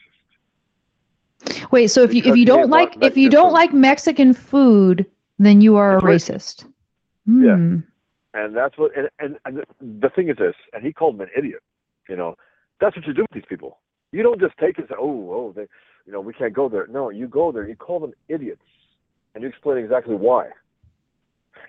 [1.70, 3.54] Wait, so if you if you don't like like if you Mexican don't food.
[3.54, 5.06] like Mexican food,
[5.38, 6.64] then you are a It's racist.
[7.26, 7.56] Yeah.
[7.56, 7.78] Hmm.
[8.34, 8.92] And that's what.
[8.96, 9.64] And, and and
[10.00, 11.62] the thing is this, and he called him an idiot.
[12.08, 12.36] You know,
[12.80, 13.78] that's what you do with these people.
[14.12, 15.66] You don't just take it and say, "Oh, oh, they,
[16.06, 17.66] you know, we can't go there." No, you go there.
[17.68, 18.62] You call them idiots,
[19.34, 20.50] and you explain exactly why.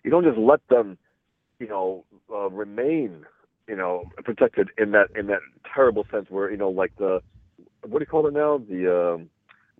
[0.03, 0.97] You don't just let them,
[1.59, 3.25] you know, uh, remain,
[3.67, 5.39] you know, protected in that in that
[5.73, 7.21] terrible sense where you know, like the
[7.83, 8.57] what do you call it now?
[8.57, 9.29] The um,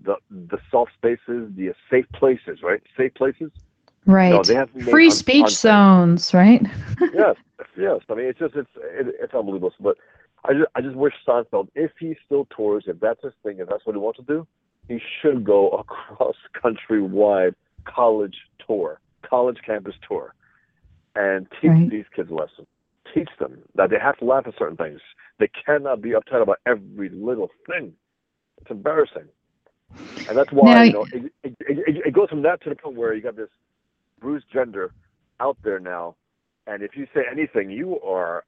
[0.04, 2.82] the the soft spaces, the safe places, right?
[2.96, 3.52] Safe places.
[4.06, 4.32] Right.
[4.32, 6.62] No, they have to be made Free speech zones, right?
[7.14, 7.36] yes,
[7.78, 8.00] yes.
[8.10, 9.74] I mean, it's just it's it, it's unbelievable.
[9.80, 9.98] But
[10.46, 13.68] I just I just wish Seinfeld, if he still tours, if that's his thing, if
[13.70, 14.48] that's what he wants to do,
[14.88, 17.54] he should go across country wide
[17.86, 18.36] college
[18.66, 20.34] tour, college campus tour,
[21.16, 21.90] and teach Right.
[21.90, 22.66] these kids a lesson.
[23.14, 25.00] Teach them that they have to laugh at certain things.
[25.40, 27.94] They cannot be uptight about every little thing.
[28.62, 29.28] It's embarrassing,
[30.30, 32.76] and that's why Now- you know it, it, it, it goes from that to the
[32.76, 33.50] point where you got this
[34.20, 34.92] Bruce Jenner
[35.40, 36.16] out there now,
[36.66, 38.44] and if you say anything, you are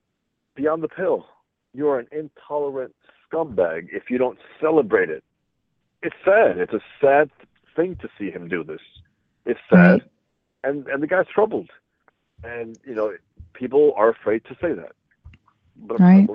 [0.55, 1.27] beyond the pale.
[1.73, 2.95] You are an intolerant
[3.31, 5.23] scumbag if you don't celebrate it.
[6.01, 6.57] It's sad.
[6.57, 7.29] It's a sad
[7.75, 8.81] thing to see him do this.
[9.45, 10.01] It's sad, Right.
[10.63, 11.69] and and the guy's troubled,
[12.43, 13.15] and you know
[13.53, 14.93] people are afraid to say that.
[15.77, 16.27] But Right.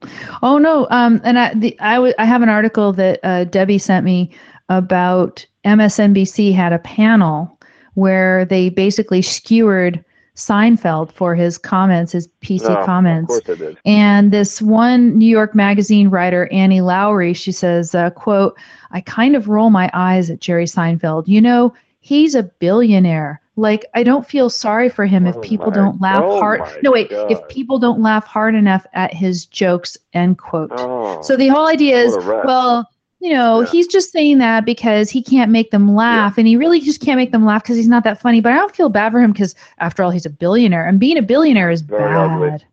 [0.00, 0.38] What we're saying.
[0.42, 3.78] Oh no, um, and I the I w- I have an article that uh, Debbie
[3.78, 4.30] sent me
[4.68, 7.58] about MSNBC had a panel
[7.94, 13.34] where they basically skewered Seinfeld for his comments, his PC No, comments.
[13.36, 13.78] Of course they did.
[13.86, 18.56] And this one New York Magazine writer, Annie Lowrey, she says, uh, "quote
[18.90, 21.26] I kind of roll my eyes at Jerry Seinfeld.
[21.26, 23.40] You know, he's a billionaire.
[23.56, 26.60] Like I don't feel sorry for him if Oh people my- don't laugh oh hard.
[26.82, 30.70] No, wait, if people don't laugh hard enough at his jokes." End quote.
[30.76, 32.46] Oh, So the whole idea is, what a rat.
[32.46, 32.90] well,
[33.20, 33.66] you know, Yeah.
[33.68, 37.16] he's just saying that because he can't make them laugh, and he really just can't
[37.16, 38.42] make them laugh because he's not that funny.
[38.42, 41.16] But I don't feel bad for him because, after all, he's a billionaire, and being
[41.16, 42.30] a billionaire is Very bad.
[42.30, 42.66] ugly.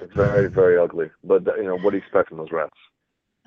[0.00, 1.10] it's very very ugly.
[1.24, 2.74] But you know what do you expect from those rats?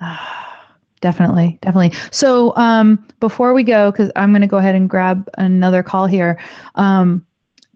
[1.00, 1.98] definitely, definitely.
[2.10, 6.06] So, um, before we go, because I'm going to go ahead and grab another call
[6.06, 6.38] here.
[6.74, 7.24] Um,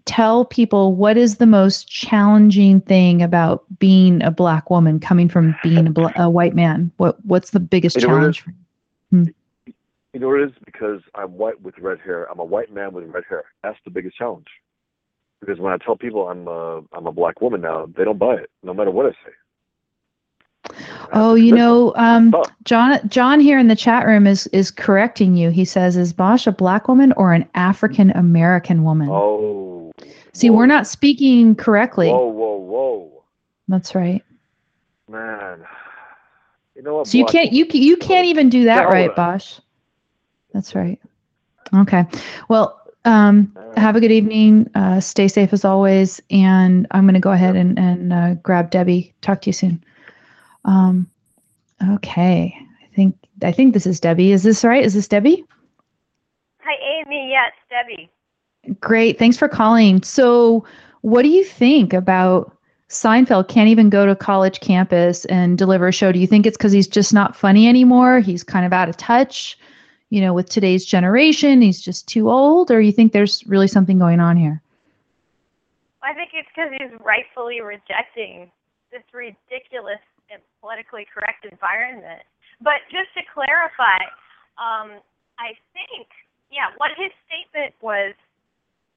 [0.05, 5.55] tell people what is the most challenging thing about being a black woman coming from
[5.63, 6.91] being a, bla- a white man.
[6.97, 8.41] What What's the biggest You know challenge?
[8.41, 8.49] For
[9.11, 9.33] you?
[10.13, 10.55] You know what it is?
[10.65, 12.29] Because I'm white with red hair.
[12.29, 13.43] I'm a white man with red hair.
[13.63, 14.47] That's the biggest challenge.
[15.39, 18.35] Because when I tell people I'm a, I'm a black woman now, they don't buy
[18.35, 19.33] it, no matter what I say.
[21.13, 22.43] Oh, you know, um, Oh.
[22.63, 22.99] John.
[23.09, 25.49] John here in the chat room is is correcting you.
[25.49, 29.91] He says, "Is Bosch a black woman or an African American woman?" Oh.
[30.33, 32.09] See, whoa, we're not speaking correctly.
[32.09, 33.23] Whoa, whoa, whoa,
[33.67, 34.23] That's right.
[35.09, 35.65] man.
[36.75, 37.07] You know what?
[37.07, 39.59] So you can't you you can't even do that, right, Bosch?
[40.53, 40.99] That's right.
[41.73, 42.05] Okay.
[42.49, 44.69] Well, um, have a good evening.
[44.75, 48.69] Uh, stay safe as always, and I'm going to go ahead and and uh, grab
[48.71, 49.13] Debbie.
[49.21, 49.83] Talk to you soon.
[50.65, 51.09] Um,
[51.89, 52.55] okay.
[52.57, 54.31] I think I think this is Debbie.
[54.31, 54.83] Is this right?
[54.83, 55.43] Is this Debbie?
[56.59, 57.31] Hi, Amy.
[57.31, 58.09] Yes, Debbie.
[58.79, 59.17] Great.
[59.17, 60.03] Thanks for calling.
[60.03, 60.65] So,
[61.01, 62.55] what do you think about
[62.89, 66.11] Seinfeld can't even go to college campus and deliver a show?
[66.11, 68.19] Do you think it's because he's just not funny anymore?
[68.19, 69.57] He's kind of out of touch,
[70.09, 71.61] you know, with today's generation.
[71.61, 74.61] He's just too old, or you think there's really something going on here?
[76.03, 78.51] I think it's because he's rightfully rejecting
[78.91, 79.99] this ridiculous
[80.61, 82.21] politically correct environment.
[82.61, 83.99] But just to clarify,
[84.61, 85.01] um,
[85.41, 86.07] I think,
[86.53, 88.13] yeah, what his statement was,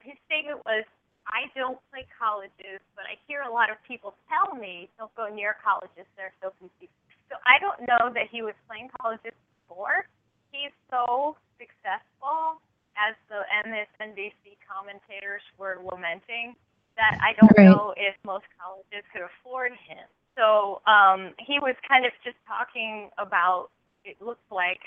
[0.05, 0.85] his statement was,
[1.25, 5.25] I don't play colleges, but I hear a lot of people tell me don't go
[5.25, 6.05] near colleges.
[6.13, 6.93] They're so confused.
[7.33, 9.33] So I don't know that he was playing colleges
[9.65, 10.05] before.
[10.53, 12.61] He's so successful,
[12.93, 16.53] as the MSNBC commentators were lamenting,
[16.95, 17.65] that I don't Right.
[17.65, 20.05] know if most colleges could afford him.
[20.37, 23.69] So um, he was kind of just talking about,
[24.03, 24.79] it looked like,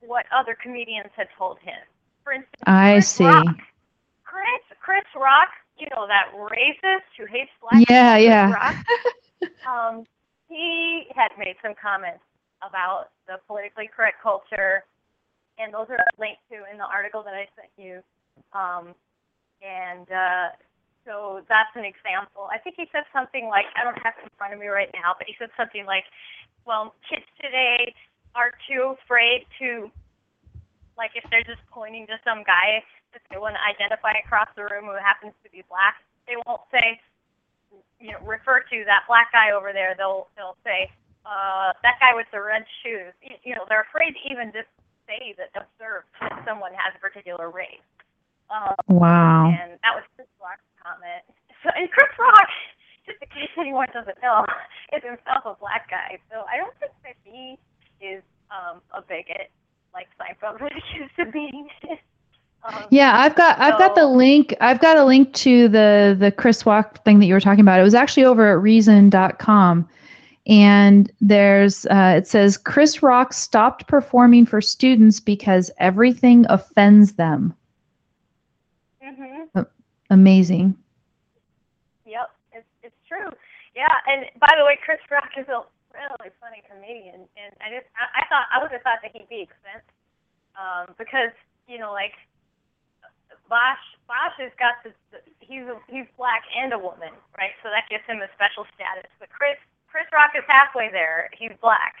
[0.00, 1.78] what other comedians had told him.
[2.24, 3.24] For instance, I Chris see.
[3.24, 3.56] Rock.
[4.24, 8.82] Chris, Chris Rock, you know, that racist who hates black Yeah, yeah.
[9.66, 10.04] Um,
[10.48, 12.22] he had made some comments
[12.62, 14.84] about the politically correct culture,
[15.58, 18.02] and those are linked to in the article that I sent you.
[18.52, 18.94] Um,
[19.62, 20.48] and uh,
[21.06, 22.46] so that's an example.
[22.50, 24.90] I think he said something like, I don't have it in front of me right
[24.94, 26.04] now, but he said something like,
[26.64, 27.94] well, kids today
[28.34, 29.90] are too afraid to,
[30.96, 32.82] like, if they're just pointing to some guy
[33.12, 36.00] that they want to identify across the room who happens to be black,
[36.30, 37.00] they won't say,
[37.98, 39.94] you know, refer to that black guy over there.
[39.98, 40.90] They'll they'll say,
[41.26, 43.12] uh, that guy with the red shoes.
[43.22, 44.70] You, you know, they're afraid to even just
[45.06, 47.82] say that observe that someone has a particular race.
[48.50, 49.48] Um, Wow.
[49.48, 50.04] and that was
[50.82, 51.22] comment.
[51.62, 52.48] So, and Chris Rock,
[53.06, 54.44] just in case anyone doesn't know,
[54.96, 56.18] is himself a black guy.
[56.30, 57.58] So I don't think that he
[58.04, 59.50] is um, a bigot
[59.94, 61.68] like Seinfeld was accused of being.
[62.64, 64.54] um, Yeah, I've got I've got the link.
[64.60, 67.80] I've got a link to the the Chris Rock thing that you were talking about.
[67.80, 69.88] It was actually over at reason.com.
[70.48, 77.54] And there's uh, it says Chris Rock stopped performing for students because everything offends them.
[80.12, 80.76] Amazing.
[82.04, 83.32] Yep, it's it's true.
[83.72, 85.64] Yeah, and by the way, Chris Rock is a
[85.96, 89.32] really funny comedian, and I just I, I thought I would have thought that he'd
[89.32, 89.88] be expensive,
[90.52, 91.32] um, because
[91.64, 92.12] you know like
[93.48, 94.92] Bosch Bosch has got this.
[95.40, 97.56] He's a, he's black and a woman, right?
[97.64, 99.08] So that gives him a special status.
[99.16, 99.56] But Chris
[99.88, 101.32] Chris Rock is halfway there.
[101.32, 101.96] He's black,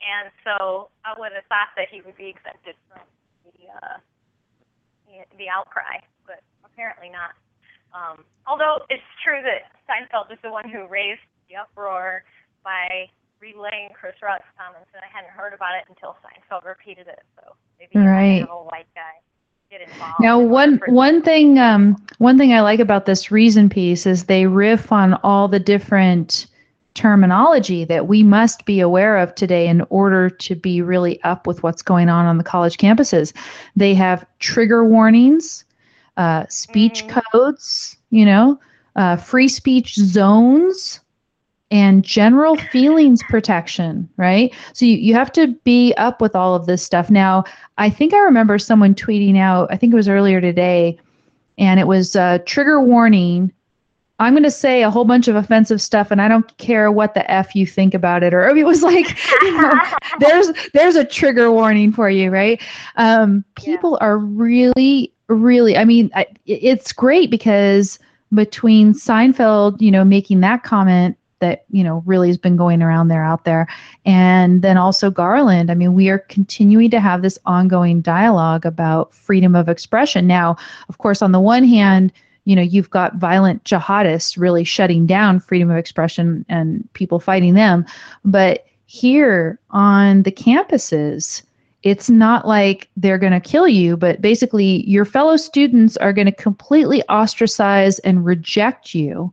[0.00, 3.04] and so I would have thought that he would be exempted from
[3.44, 4.00] the uh,
[5.04, 7.36] the, the outcry, but apparently not.
[7.94, 12.24] Um, although it's true that Seinfeld is the one who raised the uproar
[12.62, 13.08] by
[13.40, 17.22] relaying Chris Rock's comments, and I hadn't heard about it until Seinfeld repeated it.
[17.36, 18.46] So maybe right.
[18.48, 19.18] a white guy
[19.70, 20.20] get involved.
[20.20, 24.46] Now, one one thing um, one thing I like about this reason piece is they
[24.46, 26.46] riff on all the different
[26.94, 31.62] terminology that we must be aware of today in order to be really up with
[31.62, 33.32] what's going on on the college campuses.
[33.76, 35.64] They have trigger warnings,
[36.20, 37.22] uh, speech Mhm.
[37.32, 38.60] codes, you know,
[38.96, 41.00] uh, free speech zones,
[41.70, 44.52] and general feelings protection, right?
[44.74, 47.10] So you, you have to be up with all of this stuff.
[47.10, 47.44] Now,
[47.78, 50.98] I think I remember someone tweeting out, I think it was earlier today,
[51.58, 53.52] and it was uh, trigger warning.
[54.18, 57.14] I'm going to say a whole bunch of offensive stuff, and I don't care what
[57.14, 58.34] the f you think about it.
[58.34, 59.72] Or I mean, it was like, you know,
[60.20, 62.60] there's there's a trigger warning for you, right?
[62.96, 65.76] Um, people are really, really.
[65.76, 67.98] I mean, I, it's great because
[68.34, 73.08] between Seinfeld, you know, making that comment that you know really has been going around
[73.08, 73.66] there out there
[74.04, 79.14] and then also Garland i mean we are continuing to have this ongoing dialogue about
[79.14, 80.54] freedom of expression now
[80.90, 82.12] of course on the one hand
[82.44, 87.54] you know you've got violent jihadists really shutting down freedom of expression and people fighting
[87.54, 87.86] them
[88.24, 91.42] but here on the campuses
[91.82, 96.26] it's not like they're going to kill you, but basically, your fellow students are going
[96.26, 99.32] to completely ostracize and reject you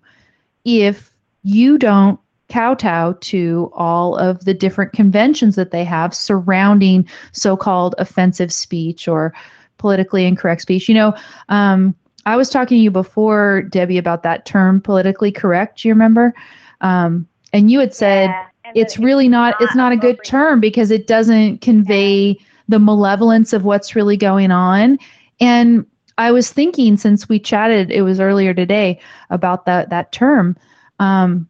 [0.64, 1.12] if
[1.44, 2.20] you don't
[2.50, 9.34] kowtow to all of the different conventions that they have surrounding so-called offensive speech or
[9.78, 10.88] politically incorrect speech.
[10.88, 11.14] You know,
[11.50, 11.94] um,
[12.26, 15.82] I was talking to you before, Debbie, about that term politically correct.
[15.82, 16.34] Do you remember?
[16.82, 20.92] Um, and you had said Yeah, it's really not it's not a good term because
[20.92, 22.38] it doesn't convey
[22.68, 25.00] the malevolence of what's really going on.
[25.40, 25.86] And
[26.18, 29.00] I was thinking since we chatted, it was earlier today
[29.30, 30.58] about that that term
[31.00, 31.48] um,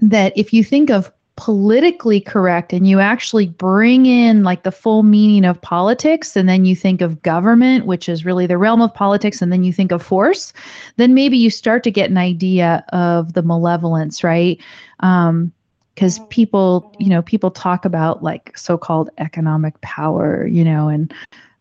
[0.00, 5.02] that if you think of politically correct and you actually bring in like the full
[5.02, 8.94] meaning of politics and then you think of government which is really the realm of
[8.94, 10.52] politics and then you think of force
[10.94, 14.60] then maybe you start to get an idea of the malevolence right?
[15.00, 15.52] Um,
[15.94, 21.12] because people you know people talk about like so-called economic power you know and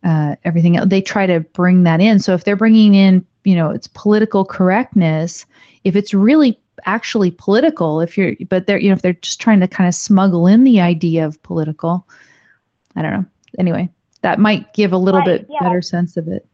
[0.04, 3.56] uh, everything else they try to bring that in so if they're bringing in you
[3.56, 5.46] know it's political correctness
[5.84, 9.60] if it's really actually political if you're but they're you know if they're just trying
[9.60, 12.06] to kind of smuggle in the idea of political
[12.96, 13.26] i don't know
[13.60, 13.90] anyway
[14.22, 15.60] that might give a little Right, bit yeah.
[15.62, 16.46] better sense of it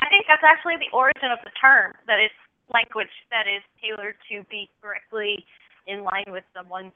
[0.00, 1.92] I think that's actually the origin of the term.
[2.06, 2.34] That it's
[2.72, 5.44] language that is tailored to be correctly
[5.86, 6.92] in line with someone's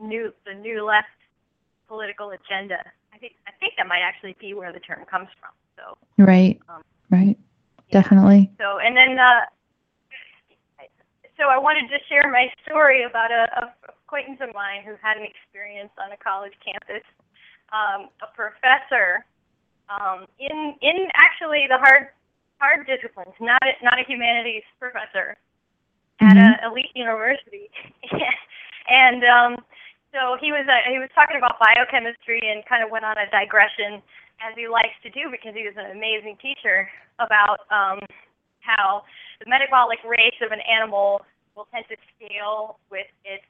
[0.00, 1.08] new the new left
[1.86, 2.82] political agenda.
[3.12, 5.52] I think I think that might actually be where the term comes from.
[5.76, 7.38] So right Um, right
[7.88, 8.02] yeah.
[8.02, 9.46] definitely So and then uh,
[11.36, 15.16] so I wanted to share my story about a, a acquaintance of mine who had
[15.16, 17.02] an experience on a college campus.
[17.72, 19.24] Um, a professor
[19.88, 22.08] um, in in actually the hard
[22.64, 25.36] hard disciplines, not a, not a humanities professor
[26.24, 26.64] at Mhm.
[26.64, 27.68] a elite university,
[28.88, 29.52] and um,
[30.12, 33.28] so he was uh, he was talking about biochemistry and kind of went on a
[33.28, 34.00] digression
[34.40, 36.88] as he likes to do because he was an amazing teacher
[37.18, 38.00] about um,
[38.60, 39.04] how
[39.40, 41.20] the metabolic rates of an animal
[41.54, 43.44] will tend to scale with its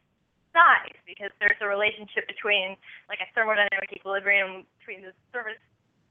[0.52, 2.76] size because there's a relationship between
[3.08, 5.60] like a thermodynamic equilibrium between the surface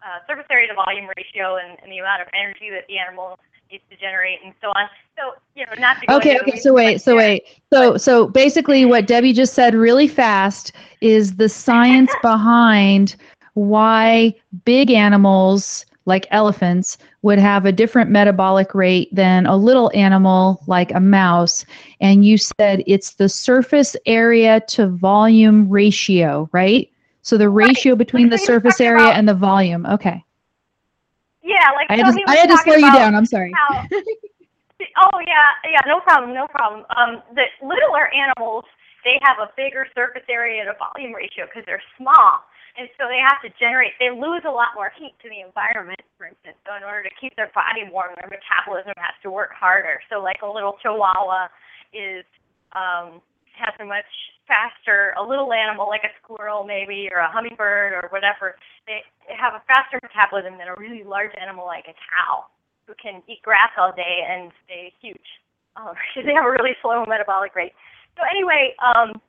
[0.04, 3.40] uh, surface area to volume ratio and, and the amount of energy that the animal
[3.72, 4.88] needs to generate and so on.
[5.18, 7.18] So you know, not to go okay okay so wait so there.
[7.18, 10.72] wait so so basically what debbie just said really fast
[11.02, 13.16] is the science behind
[13.54, 14.34] why
[14.66, 20.92] big animals like elephants would have a different metabolic rate than a little animal like
[20.92, 21.64] a mouse
[22.02, 26.90] and you said it's the surface area to volume ratio right
[27.24, 27.70] so the Right.
[27.70, 30.24] ratio between Like the surface area about- and the volume okay.
[31.42, 33.52] Yeah, like i had so to, I had to slow you down i'm sorry.
[33.52, 33.82] how
[35.04, 36.86] oh yeah yeah no problem no problem.
[36.96, 38.64] Um the littler animals
[39.04, 42.44] they have a bigger surface area to volume ratio because they're small
[42.78, 46.00] and so they have to generate they lose a lot more heat to the environment
[46.18, 49.52] for instance so in order to keep their body warm their metabolism has to work
[49.54, 50.00] harder.
[50.10, 51.48] So like a little chihuahua
[51.94, 52.24] is
[52.72, 53.20] um
[53.56, 54.10] has a much
[54.48, 58.56] faster, a little animal like a squirrel maybe or a hummingbird or whatever.
[58.88, 59.02] They
[59.32, 62.46] have a faster metabolism than a really large animal like a cow
[62.88, 65.40] who can eat grass all day and stay huge.
[65.76, 67.74] Um, they have a really slow metabolic rate.
[68.18, 69.22] So anyway, um,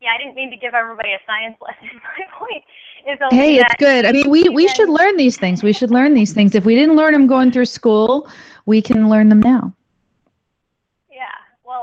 [0.00, 2.00] yeah, I didn't mean to give everybody a science lesson.
[2.02, 2.64] My point
[3.06, 4.04] is only Hey, it's good.
[4.04, 5.62] I mean, we we should learn these things.
[5.62, 6.54] We should learn these things.
[6.54, 8.28] If we didn't learn them going through school,
[8.66, 9.72] we can learn them now.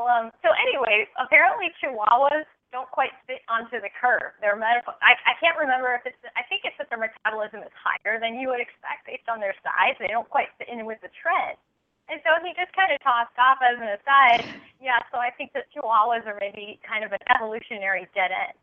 [0.08, 4.32] Um, so anyway, apparently Chihuahuas don't quite fit onto the curve.
[4.40, 7.72] Their metab- I, I can't remember if it's, I think it's that their metabolism is
[7.76, 9.96] higher than you would expect based on their size.
[10.00, 11.60] They don't quite fit in with the trend.
[12.08, 14.48] And so he just kind of tossed off as an aside,
[14.80, 18.56] yeah, so I think that Chihuahuas are maybe kind of an evolutionary dead end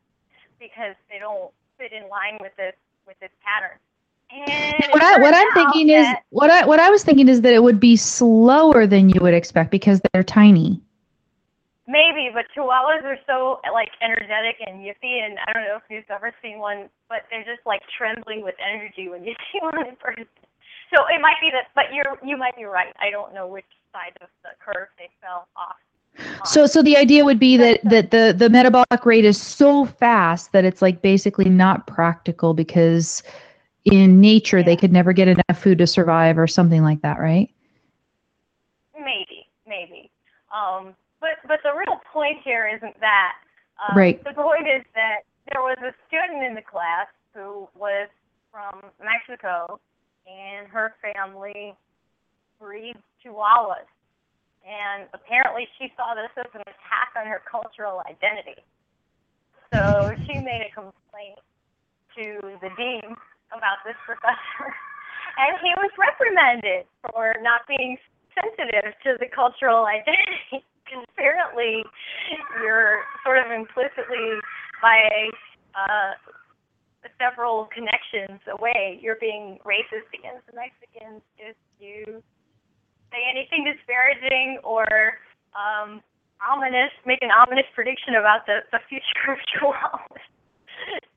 [0.56, 2.72] because they don't fit in line with this,
[3.04, 3.76] with this pattern.
[4.32, 7.52] And What I what I'm thinking is what I what I was thinking is that
[7.52, 10.80] it would be slower than you would expect because they're tiny.
[11.86, 16.08] Maybe, but chihuahuas are so like energetic and yippy, and I don't know if you've
[16.08, 19.96] ever seen one, but they're just like trembling with energy when you see one in
[19.96, 20.26] person.
[20.94, 22.94] So it might be that, but you're you might be right.
[23.00, 25.76] I don't know which side of the curve they fell off.
[26.18, 26.46] on.
[26.46, 30.52] So so the idea would be that that the the metabolic rate is so fast
[30.52, 33.22] that it's like basically not practical because
[33.84, 37.50] in nature they could never get enough food to survive or something like that, right?
[39.04, 40.10] maybe, maybe.
[40.52, 40.94] Um,
[41.24, 43.40] but but the real point here isn't that.
[43.80, 44.20] Um, Right.
[44.22, 48.12] The point is that there was a student in the class who was
[48.52, 49.80] from Mexico,
[50.28, 51.74] and her family
[52.60, 53.88] breeds Chihuahuas.
[54.64, 58.60] And apparently, she saw this as an attack on her cultural identity.
[59.72, 61.40] So she made a complaint
[62.16, 63.16] to the dean
[63.52, 64.64] about this professor,
[65.40, 67.98] and he was reprimanded for not being
[68.32, 70.64] sensitive to the cultural identity.
[70.92, 71.84] Apparently,
[72.62, 74.38] you're sort of implicitly,
[74.82, 75.30] by
[75.74, 76.12] uh,
[77.18, 82.22] several connections away, you're being racist against the Mexicans if you
[83.12, 84.84] say anything disparaging or
[85.54, 86.00] um,
[86.46, 90.20] ominous, make an ominous prediction about the, the future of Chihuahuas.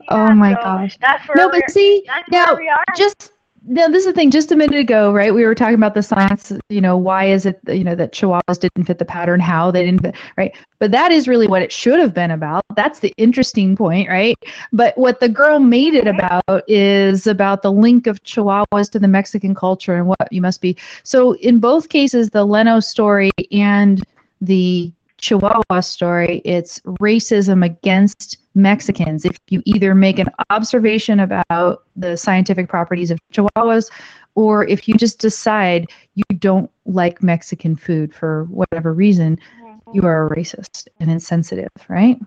[0.10, 0.98] Oh Yeah, my so gosh.
[1.02, 2.84] That's where No, but see, that's now where we are.
[2.95, 3.31] just
[3.68, 6.02] now this is the thing just a minute ago right we were talking about the
[6.02, 9.69] science you know why is it you know that chihuahuas didn't fit the pattern how
[9.69, 10.56] they didn't fit right?
[10.80, 12.64] But that is really what it should have been about.
[12.76, 14.38] That's the interesting point right?
[14.72, 19.07] But what the girl made it about is about the link of chihuahuas to the
[19.07, 20.77] mexican culture and what you must be.
[21.03, 24.03] So in both cases the leno story and
[24.39, 29.23] the chihuahua story it's racism against Mexicans.
[29.23, 33.89] If you either make an observation about the scientific properties of chihuahuas,
[34.35, 39.91] or if you just decide you don't like Mexican food for whatever reason, mm-hmm.
[39.94, 42.19] you are a racist and insensitive, right?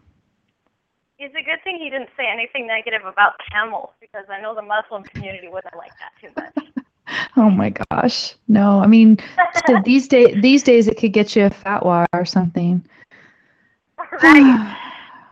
[1.18, 4.62] It's a good thing he didn't say anything negative about camels because I know the
[4.62, 6.69] Muslim community wouldn't like that too much.
[7.36, 8.34] Oh my gosh.
[8.48, 9.18] No, I mean,
[9.66, 12.84] so these days, these days it could get you a fatwa or something.
[14.22, 14.76] right.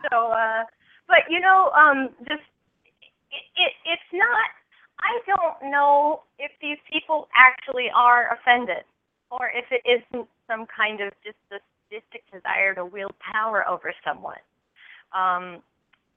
[0.09, 0.63] So, uh,
[1.09, 2.41] but you know, um, just
[3.31, 4.47] it, it, it's not.
[5.01, 8.85] I don't know if these people actually are offended,
[9.29, 11.57] or if it isn't some kind of just a
[11.89, 14.39] sadistic desire to wield power over someone.
[15.13, 15.61] Um,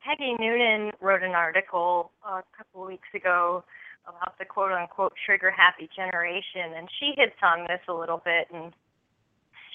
[0.05, 3.65] Peggy Noonan wrote an article uh, a couple of weeks ago
[4.07, 8.49] about the quote unquote trigger happy generation, and she hits on this a little bit,
[8.53, 8.73] and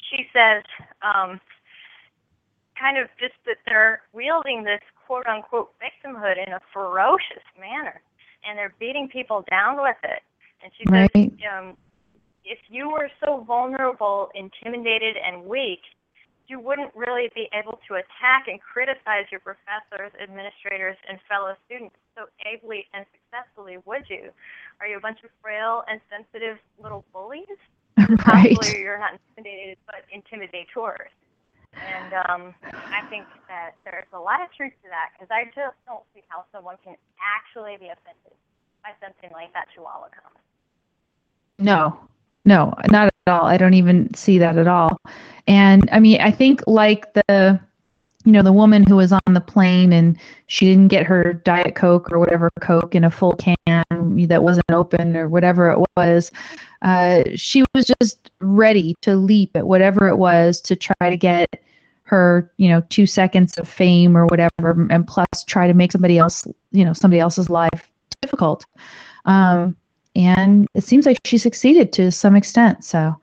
[0.10, 0.64] she says,
[1.02, 1.40] um,
[2.80, 8.02] kind of just that they're wielding this quote unquote victimhood in a ferocious manner,
[8.48, 10.24] and they're beating people down with it.
[10.64, 11.12] And she Right.
[11.14, 11.78] says, um,
[12.44, 15.82] if you were so vulnerable, intimidated, and weak,
[16.48, 21.96] you wouldn't really be able to attack and criticize your professors, administrators, and fellow students
[22.16, 24.32] so ably and successfully, would you?
[24.80, 27.60] Are you a bunch of frail and sensitive little bullies?
[27.98, 28.56] right.
[28.56, 31.12] Possibly you're not intimidated, but intimidators.
[31.76, 35.78] And um, I think that there's a lot of truth to that because I just
[35.86, 38.34] don't see how someone can actually be offended
[38.82, 40.46] by something like that Chihuahua comment.
[41.60, 42.08] No,
[42.48, 43.46] no, not at all.
[43.46, 45.02] I don't even see that at all.
[45.48, 47.60] And I mean, I think like the,
[48.24, 50.18] you know, the woman who was on the plane and
[50.48, 54.72] she didn't get her Diet Coke or whatever Coke in a full can that wasn't
[54.72, 56.32] open or whatever it was.
[56.82, 61.62] Uh, she was just ready to leap at whatever it was to try to get
[62.04, 66.18] her, you know, two seconds of fame or whatever, and plus try to make somebody
[66.18, 67.90] else, you know, somebody else's life
[68.22, 68.66] difficult.
[69.26, 69.76] Um,
[70.18, 72.84] and it seems like she succeeded to some extent.
[72.84, 73.16] So,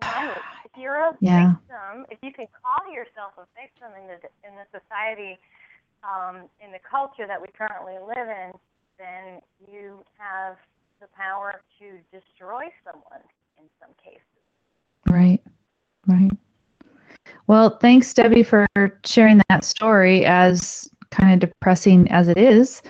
[0.00, 0.36] Right.
[0.64, 1.54] If you're a Yeah.
[1.54, 5.38] victim, if you can call yourself a victim in the in the society,
[6.02, 8.52] um, in the culture that we currently live in,
[8.98, 9.40] then
[9.70, 10.56] you have
[11.00, 13.22] the power to destroy someone
[13.58, 14.22] in some cases.
[15.08, 15.42] Right.
[16.06, 16.32] Right.
[17.46, 18.66] Well, thanks, Debbie, for
[19.04, 22.82] sharing that story as kind of depressing as it is.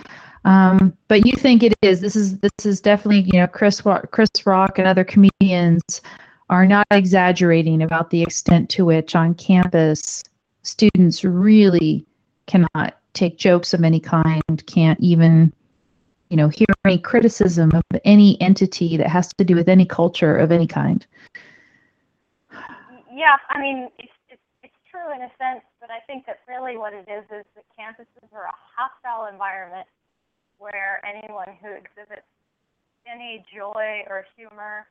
[0.45, 2.01] Um, but you think it is.
[2.01, 6.01] This is this is definitely you know Chris Chris Rock and other comedians
[6.49, 10.23] are not exaggerating about the extent to which on campus
[10.63, 12.05] students really
[12.45, 15.53] cannot take jokes of any kind, can't even
[16.29, 20.35] you know hear any criticism of any entity that has to do with any culture
[20.35, 21.05] of any kind.
[23.15, 26.77] Yeah, I mean, it's, it's, it's true in a sense, but I think that really
[26.77, 29.87] what it is is that campuses are a hostile environment
[30.63, 32.27] where anyone who exhibits
[33.05, 34.87] any joy or humor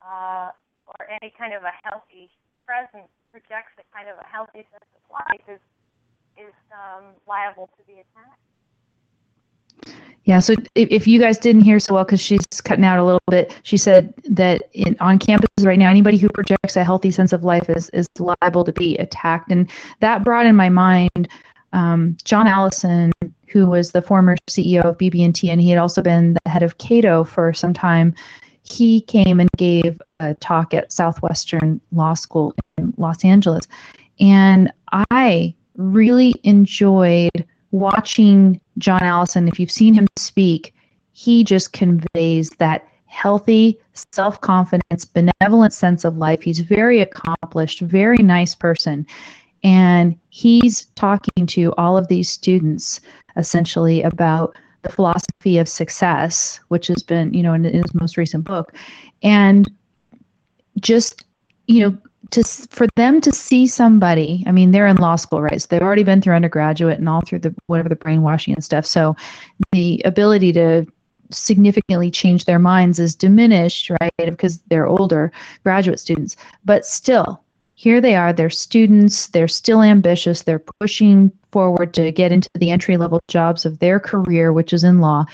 [0.00, 0.48] uh,
[0.86, 2.30] or any kind of a healthy
[2.64, 5.60] presence projects a kind of a healthy sense of life is
[6.38, 8.40] is um, liable to be attacked.
[10.24, 13.22] Yeah, so if, you guys didn't hear so well, because she's cutting out a little
[13.30, 17.32] bit, she said that in, on campus right now, anybody who projects a healthy sense
[17.32, 19.50] of life is, is liable to be attacked.
[19.50, 19.68] And
[20.00, 21.28] that brought in my mind
[21.72, 23.12] um, John Allison,
[23.50, 26.78] who was the former CEO of BB&T, and he had also been the head of
[26.78, 28.14] Cato for some time.
[28.62, 33.66] He came and gave a talk at Southwestern Law School in Los Angeles.
[34.20, 34.72] And
[35.10, 39.48] I really enjoyed watching John Allison.
[39.48, 40.74] If you've seen him speak,
[41.12, 43.78] he just conveys that healthy
[44.12, 46.42] self confidence, benevolent sense of life.
[46.42, 49.06] He's very accomplished, very nice person.
[49.62, 53.00] And he's talking to all of these students
[53.36, 58.16] essentially about the philosophy of success, which has been, you know, in, in his most
[58.16, 58.74] recent book.
[59.22, 59.70] And
[60.80, 61.24] just,
[61.66, 61.98] you know,
[62.30, 65.60] to for them to see somebody i mean they're in law school right?
[65.60, 68.86] So they've already been through undergraduate and all through the whatever the brainwashing and stuff.
[68.86, 69.16] So
[69.72, 70.86] the ability to
[71.30, 74.12] significantly change their minds is diminished right?
[74.16, 75.32] Because they're older
[75.64, 76.36] graduate students.
[76.64, 77.42] But still
[77.80, 82.70] here they are they're students they're still ambitious they're pushing forward to get into the
[82.70, 85.24] entry level jobs of their career which is in law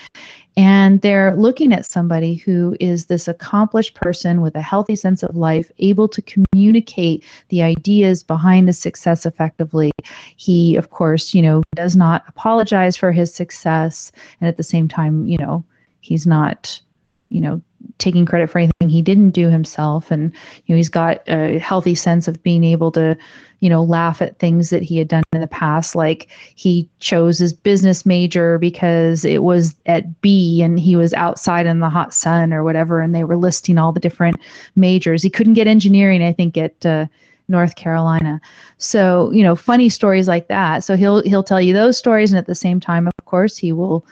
[0.57, 5.37] and they're looking at somebody who is this accomplished person with a healthy sense of
[5.37, 9.93] life, able to communicate the ideas behind the success effectively.
[10.37, 14.11] He, of course, you know, does not apologize for his success.
[14.41, 15.63] And at the same time, you know,
[16.01, 16.81] he's not,
[17.29, 17.61] you know,
[17.99, 20.11] taking credit for anything he didn't do himself.
[20.11, 20.33] And,
[20.67, 23.17] you know, he's got a healthy sense of being able to
[23.61, 25.95] you know, laugh at things that he had done in the past.
[25.95, 31.67] Like he chose his business major because it was at B and he was outside
[31.67, 34.37] in the hot sun or whatever, and they were listing all the different
[34.75, 35.23] majors.
[35.23, 37.07] He couldn't get engineering, I think, at uh,
[37.49, 38.41] North Carolina.
[38.79, 40.85] So, you know, funny stories like that.
[40.85, 43.73] So he'll he'll tell you those stories, and at the same time, of course, he
[43.73, 44.05] will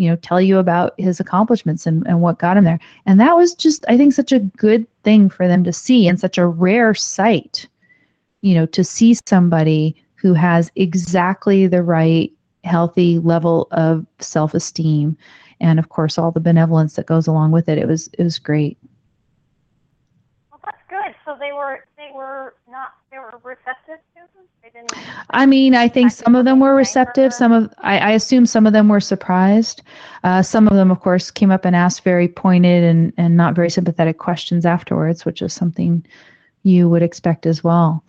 [0.00, 2.80] you know tell you about his accomplishments and, and what got him there.
[3.06, 6.18] And that was just i think such a good thing for them to see and
[6.18, 7.68] such a rare sight
[8.42, 12.32] you know, to see somebody who has exactly the right
[12.64, 15.16] healthy level of self-esteem
[15.60, 17.78] and of course all the benevolence that goes along with it.
[17.78, 18.76] It was it was great.
[20.50, 21.14] Well that's good.
[21.24, 24.59] So they were they were not they were receptive to them they didn't
[25.30, 27.32] i mean i think some of them were receptive.
[27.32, 29.82] Some of i, I assume some of them were surprised.
[30.24, 33.54] Uh, some of them of course came up and asked very pointed and and not
[33.54, 36.04] very sympathetic questions afterwards which is something
[36.62, 38.04] you would expect as well.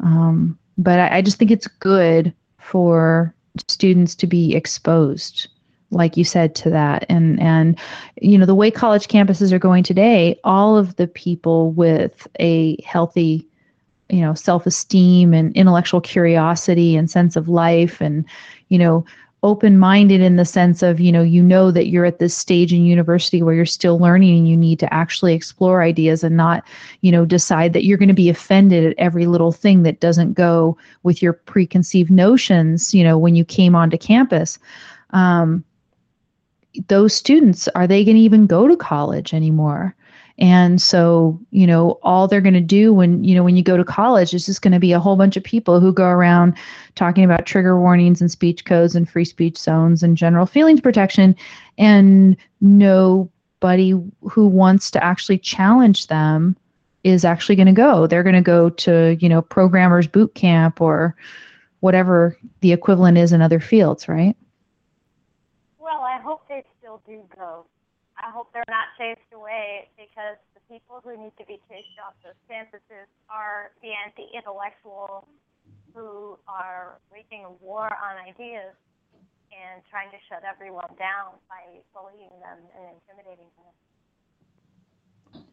[0.00, 3.34] Um, but I, I just think it's good for
[3.68, 5.48] students to be exposed
[5.90, 7.06] like you said to that.
[7.08, 7.78] And and
[8.20, 12.80] you know the way college campuses are going today all of the people with a
[12.82, 13.48] healthy
[14.08, 18.24] you know self-esteem and intellectual curiosity and sense of life and
[18.68, 19.04] you know
[19.42, 22.72] open minded in the sense of you know you know that you're at this stage
[22.72, 26.64] in university where you're still learning and you need to actually explore ideas and not
[27.02, 30.32] you know decide that you're going to be offended at every little thing that doesn't
[30.32, 34.58] go with your preconceived notions you know when you came onto campus.
[35.10, 35.64] Um,
[36.88, 39.94] those students are they going to even go to college anymore
[40.38, 43.76] and so, you know, all they're going to do when, you know, when you go
[43.76, 46.54] to college is just going to be a whole bunch of people who go around
[46.96, 51.36] talking about trigger warnings and speech codes and free speech zones and general feelings protection.
[51.78, 53.90] And nobody
[54.22, 56.56] who wants to actually challenge them
[57.04, 58.08] is actually going to go.
[58.08, 61.14] They're going to go to, you know, programmers boot camp or
[61.78, 64.36] whatever the equivalent is in other fields, right?
[65.78, 67.66] Well, I hope they still do go
[68.34, 72.34] hope they're not chased away because the people who need to be chased off those
[72.50, 75.28] campuses are the anti-intellectual
[75.94, 78.74] who are waging a war on ideas
[79.54, 83.70] and trying to shut everyone down by bullying them and intimidating them.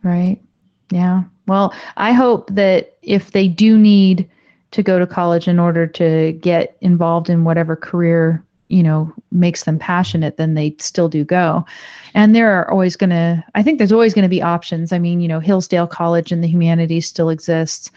[0.02, 0.42] Right.
[0.90, 1.24] Yeah.
[1.48, 4.28] Well, I hope that if they do need
[4.72, 9.64] to go to college in order to get involved in whatever career you know makes
[9.64, 11.66] them passionate then they still do go.
[12.14, 14.92] And there are always going to i think there's always going to be options.
[14.92, 17.92] I mean you know hillsdale college in the humanities still exists.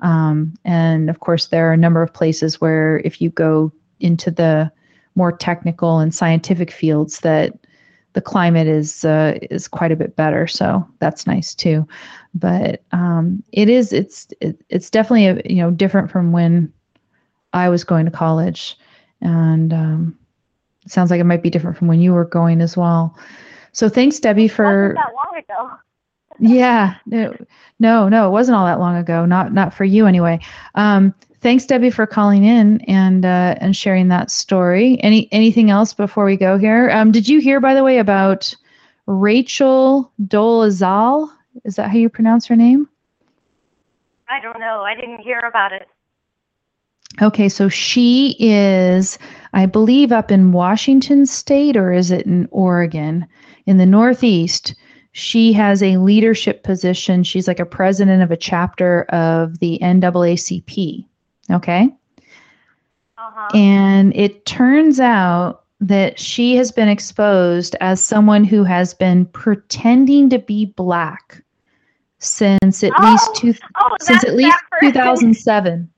[0.00, 4.30] Um, and of course there are a number of places where if you go into
[4.30, 4.70] the
[5.14, 7.54] more technical and scientific fields that
[8.14, 10.46] the climate is uh, is quite a bit better.
[10.46, 11.86] So that's nice too.
[12.32, 16.72] But um, it is it's it, it's definitely a, you know different from when
[17.52, 18.76] I was going to college,
[19.24, 20.18] and um,
[20.86, 23.18] sounds like it might be different from when you were going as well.
[23.72, 25.76] So thanks, Debbie, for that long ago.
[26.38, 29.24] yeah, no, no, it wasn't all that long ago.
[29.24, 30.38] Not not for you anyway.
[30.74, 34.98] Um, thanks, Debbie, for calling in and uh, and sharing that story.
[35.00, 36.90] Any anything else before we go here?
[36.90, 38.54] Um, did you hear, by the way, about
[39.06, 41.30] Rachel Dolezal?
[41.64, 42.88] Is that how you pronounce her name?
[44.28, 44.82] I don't know.
[44.82, 45.88] I didn't hear about it.
[47.22, 49.18] Okay, so she is,
[49.52, 53.26] I believe, up in Washington State, or is it in Oregon?
[53.66, 54.74] In the Northeast.
[55.12, 57.22] She has a leadership position.
[57.22, 61.06] She's like a president of a chapter of the NAACP.
[61.52, 61.88] Okay.
[63.16, 63.48] Uh-huh.
[63.54, 70.30] And it turns out that she has been exposed as someone who has been pretending
[70.30, 71.42] to be black
[72.18, 75.88] since at oh, least two, oh, since at least 2007.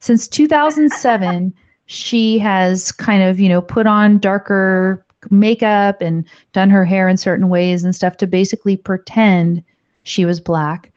[0.00, 1.54] Since 2007,
[1.86, 7.16] she has kind of you know put on darker makeup and done her hair in
[7.16, 9.62] certain ways and stuff to basically pretend
[10.04, 10.92] she was black.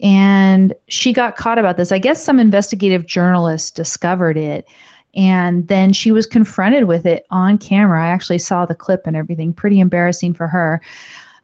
[0.00, 1.92] And she got caught about this.
[1.92, 4.66] I guess some investigative journalists discovered it.
[5.14, 8.04] And then she was confronted with it on camera.
[8.04, 9.54] I actually saw the clip and everything.
[9.54, 10.82] Pretty embarrassing for her.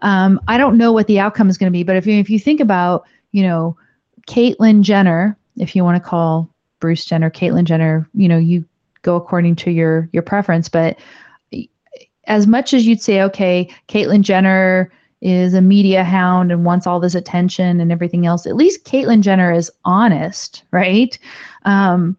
[0.00, 2.28] Um, I don't know what the outcome is going to be, but if you, if
[2.28, 3.76] you think about, you know,
[4.28, 6.51] Caitlyn Jenner, if you want to call
[6.82, 8.64] Bruce Jenner Caitlyn Jenner, you know, you
[9.02, 10.68] go according to your your preference.
[10.68, 10.98] But
[12.26, 16.98] as much as you'd say, okay, Caitlyn Jenner is a media hound and wants all
[16.98, 21.16] this attention and everything else, at least Caitlyn Jenner is honest, right?
[21.64, 22.16] Um,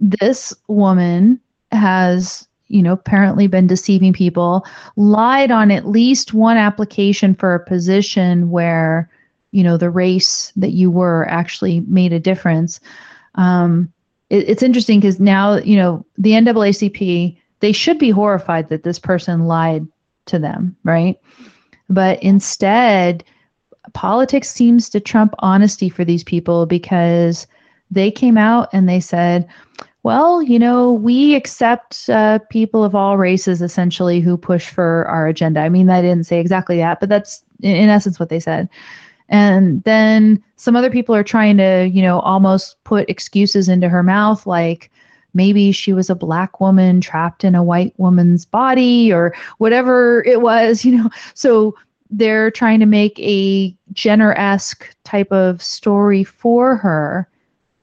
[0.00, 1.38] this woman
[1.70, 4.66] has you know, apparently been deceiving people,
[4.96, 9.10] lied on at least one application for a position where,
[9.50, 12.80] you know, the race that you were actually made a difference.
[13.34, 13.92] Um,
[14.30, 18.98] it, it's interesting because now, you know, the NAACP, they should be horrified that this
[18.98, 19.86] person lied
[20.26, 21.18] to them, right?
[21.88, 23.24] But instead,
[23.92, 27.46] politics seems to trump honesty for these people because
[27.90, 29.48] they came out and they said,
[30.02, 35.28] well, you know, we accept uh, people of all races essentially who push for our
[35.28, 35.60] agenda.
[35.60, 38.68] I mean, I didn't say exactly that, but that's in essence what they said.
[39.32, 44.02] And then some other people are trying to, you know, almost put excuses into her
[44.02, 44.90] mouth, like
[45.32, 50.42] maybe she was a black woman trapped in a white woman's body or whatever it
[50.42, 51.08] was, you know.
[51.32, 51.74] So
[52.10, 57.26] they're trying to make a Jenner esque type of story for her.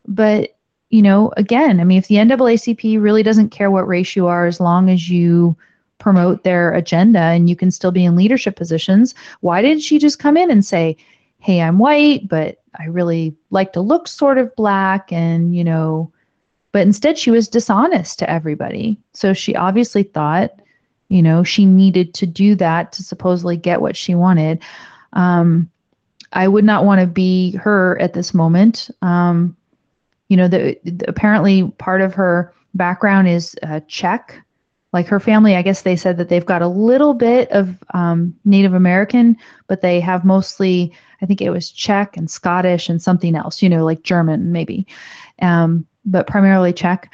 [0.08, 0.56] But
[0.92, 4.46] you know, again, I mean, if the NAACP really doesn't care what race you are,
[4.46, 5.56] as long as you
[5.98, 10.20] promote their agenda and you can still be in leadership positions, why didn't she just
[10.20, 10.96] come in and say,
[11.40, 16.11] hey, I'm white, but I really like to look sort of black and, you know,
[16.72, 18.98] but instead she was dishonest to everybody.
[19.14, 20.52] So she obviously thought,
[21.07, 24.61] you know, she needed to do that to supposedly get what she wanted.
[25.14, 25.70] Um,
[26.34, 28.90] I would not want to be her at this moment.
[29.02, 29.57] Um,
[30.28, 34.40] you know, the, the, apparently part of her background is uh, Czech.
[34.94, 38.36] Like her family, I guess they said that they've got a little bit of um,
[38.45, 39.38] Native American,
[39.68, 40.91] but they have mostly,
[41.22, 44.88] I think it was Czech and Scottish and something else, you know, like German maybe,
[45.41, 47.12] um, but primarily Czech.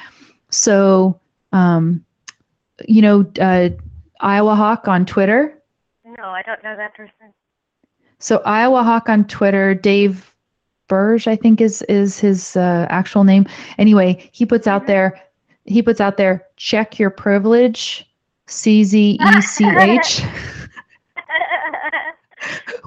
[0.49, 1.19] So,
[1.51, 2.03] um,
[2.87, 3.69] you know, uh,
[4.19, 5.57] Iowa Hawk on Twitter.
[6.05, 7.33] No, I don't know that person.
[8.19, 10.33] So Iowa Hawk on Twitter, Dave
[10.87, 13.45] Burge, I think is is his uh, actual name.
[13.77, 15.19] Anyway, he puts out there
[15.65, 18.07] he puts out there check your privilege,
[18.47, 20.21] C Z E C H,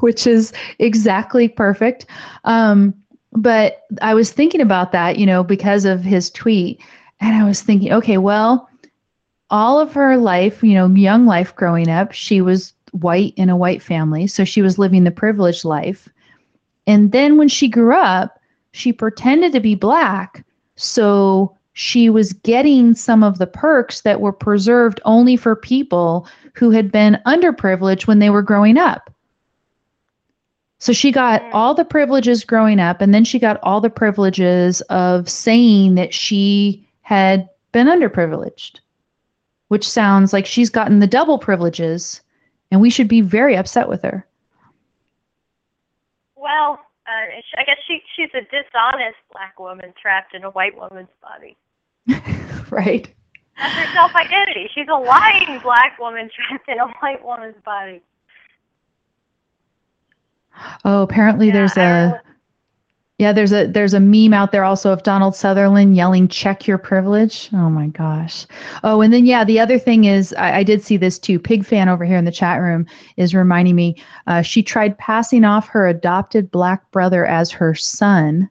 [0.00, 2.06] which is exactly perfect.
[2.44, 2.94] Um,
[3.32, 6.80] but I was thinking about that, you know, because of his tweet,
[7.20, 8.68] and I was thinking, okay, well,
[9.50, 13.56] all of her life, you know, young life growing up, she was white in a
[13.56, 16.08] white family, so she was living the privileged life.
[16.86, 18.40] And then when she grew up,
[18.72, 20.44] she pretended to be black,
[20.76, 26.70] so she was getting some of the perks that were preserved only for people who
[26.70, 29.14] had been underprivileged when they were growing up.
[30.78, 34.80] So she got all the privileges growing up, and then she got all the privileges
[34.82, 38.78] of saying that she had been underprivileged,
[39.68, 42.20] which sounds like she's gotten the double privileges,
[42.70, 44.24] and we should be very upset with her.
[46.36, 51.08] Well, uh, I guess she she's a dishonest black woman trapped in a white woman's
[51.20, 51.56] body.
[52.70, 53.12] right.
[53.56, 54.70] That's her self identity.
[54.72, 58.00] She's a lying black woman trapped in a white woman's body.
[60.84, 62.22] Oh, apparently Yeah, there's a
[63.18, 66.78] yeah, there's a there's a meme out there also of Donald Sutherland yelling "Check your
[66.78, 68.46] privilege." Oh my gosh.
[68.84, 71.40] Oh, and then yeah, the other thing is I, I did see this too.
[71.40, 72.86] Pig fan over here in the chat room
[73.16, 73.96] is reminding me.
[74.28, 78.48] Uh, she tried passing off her adopted black brother as her son.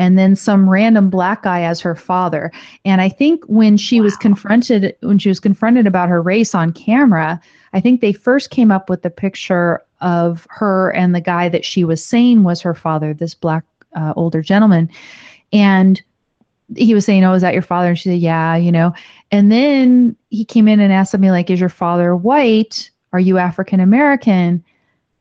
[0.00, 2.52] And then some random black guy as her father.
[2.84, 6.72] And I think when she was confronted, when she was confronted about her race on
[6.72, 7.40] camera,
[7.72, 11.64] I think they first came up with the picture of her and the guy that
[11.64, 13.64] she was saying was her father, this black
[13.94, 14.90] uh, older gentleman.
[15.52, 16.00] And
[16.76, 17.90] he was saying, Oh, is that your father?
[17.90, 18.92] And she said, Yeah, you know.
[19.30, 22.90] And then he came in and asked me, like, Is your father white?
[23.12, 24.64] Are you African American?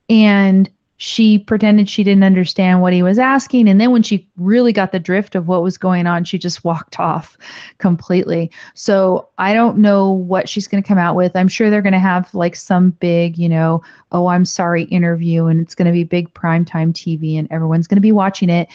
[0.10, 3.70] And she pretended she didn't understand what he was asking.
[3.70, 6.64] And then when she really got the drift of what was going on, she just
[6.64, 7.38] walked off
[7.78, 8.52] completely.
[8.74, 11.36] So I don't know what she's going to come out with.
[11.36, 15.46] I'm sure they're going to have like some big, you know, oh, I'm sorry interview,
[15.46, 18.68] and it's going to be big primetime TV, and everyone's going to be watching it.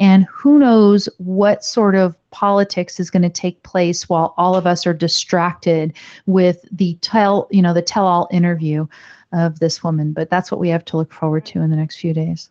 [0.00, 4.66] And who knows what sort of politics is going to take place while all of
[4.66, 5.92] us are distracted
[6.24, 8.86] with the tell, you know, the tell-all interview
[9.32, 10.12] of this woman.
[10.12, 12.50] But that's what we have to look forward to in the next few days.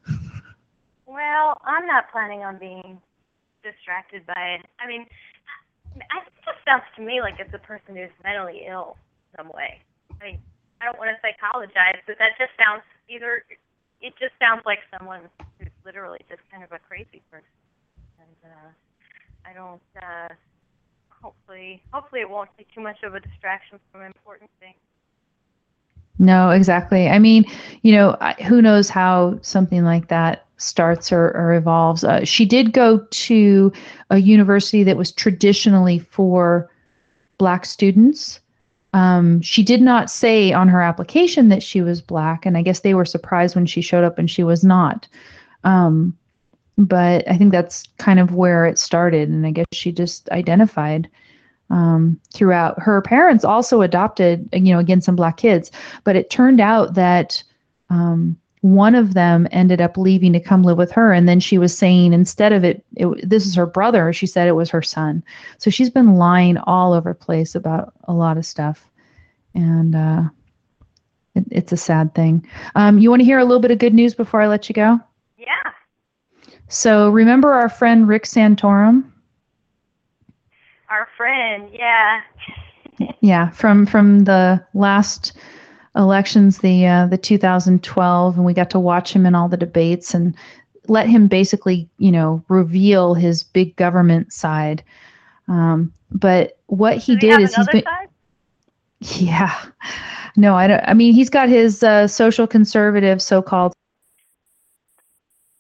[1.05, 3.01] Well, I'm not planning on being
[3.63, 4.65] distracted by it.
[4.79, 5.05] I mean,
[6.11, 8.97] I, it just sounds to me like it's a person who's mentally ill
[9.35, 9.81] some way.
[10.21, 10.39] I mean,
[10.81, 13.43] I don't want to psychologize, but that just sounds either.
[14.01, 15.27] It just sounds like someone
[15.59, 17.51] who's literally just kind of a crazy person,
[18.19, 18.69] and uh,
[19.43, 19.83] I don't.
[19.99, 20.33] Uh,
[21.21, 24.79] hopefully, hopefully it won't be too much of a distraction from important things.
[26.19, 27.07] No, exactly.
[27.07, 27.45] I mean,
[27.81, 32.03] you know, who knows how something like that starts or, or evolves.
[32.03, 33.71] Uh, she did go to
[34.09, 36.69] a university that was traditionally for
[37.37, 38.41] Black students.
[38.93, 42.81] Um, she did not say on her application that she was Black, and I guess
[42.81, 45.07] they were surprised when she showed up and she was not.
[45.63, 46.17] Um,
[46.77, 51.09] but I think that's kind of where it started, and I guess she just identified
[51.69, 52.79] um, throughout.
[52.79, 55.71] Her parents also adopted, you know, again, some black kids,
[56.03, 57.43] but it turned out that
[57.89, 61.13] um, one of them ended up leaving to come live with her.
[61.13, 64.47] And then she was saying instead of it, it, this is her brother, she said
[64.47, 65.23] it was her son.
[65.57, 68.85] So she's been lying all over the place about a lot of stuff.
[69.55, 70.23] And uh,
[71.35, 72.45] it, it's a sad thing.
[72.75, 74.73] Um, you want to hear a little bit of good news before I let you
[74.73, 74.99] go?
[75.37, 75.71] Yeah.
[76.67, 79.09] So remember our friend Rick Santorum?
[80.89, 82.21] Our friend, yeah.
[83.21, 85.31] Yeah, from from the last
[85.95, 90.13] elections, the uh, the 2012, and we got to watch him in all the debates
[90.13, 90.35] and
[90.89, 94.83] let him basically, you know, reveal his big government side.
[95.47, 98.09] Um, but what he did is he's been, side?
[98.99, 99.65] yeah,
[100.35, 100.83] no, I don't.
[100.85, 103.71] I mean, he's got his uh, social conservative, so-called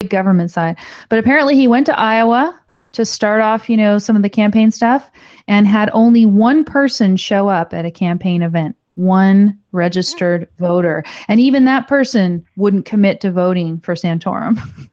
[0.09, 0.75] government side,
[1.07, 2.59] but apparently he went to Iowa
[2.93, 5.09] to start off, you know, some of the campaign stuff,
[5.47, 8.75] and had only one person show up at a campaign event.
[8.95, 14.57] One registered voter, and even that person wouldn't commit to voting for Santorum.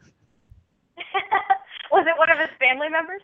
[1.92, 3.22] Was it one of his family members?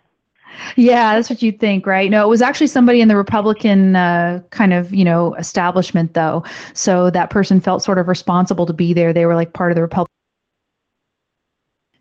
[0.76, 2.10] Yeah, that's what you'd think, right?
[2.10, 6.44] No, it was actually somebody in the Republican uh, kind of, you know, establishment, though.
[6.74, 9.12] So that person felt sort of responsible to be there.
[9.12, 10.12] They were like part of the Republican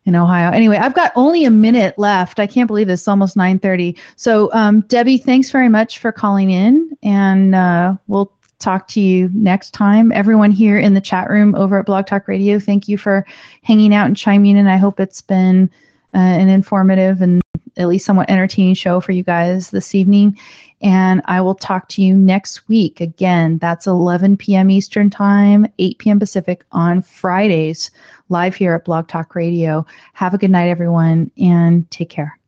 [0.05, 0.51] in Ohio.
[0.51, 2.39] Anyway, I've got only a minute left.
[2.39, 3.01] I can't believe this.
[3.01, 3.97] It's almost 9:30.
[4.15, 9.29] So, um, Debbie, thanks very much for calling in, and uh, we'll talk to you
[9.33, 10.11] next time.
[10.11, 13.25] Everyone here in the chat room over at Blog Talk Radio, thank you for
[13.63, 14.67] hanging out and chiming in.
[14.67, 15.69] I hope it's been
[16.13, 17.41] uh, an informative and
[17.77, 20.37] at least somewhat entertaining show for you guys this evening.
[20.81, 23.01] And I will talk to you next week.
[23.01, 24.71] Again, that's 11 p.m.
[24.71, 26.19] Eastern Time, 8 p.m.
[26.19, 27.91] Pacific on Fridays,
[28.31, 29.85] live here at Blog Talk Radio.
[30.13, 32.39] Have a good night, everyone, and take care.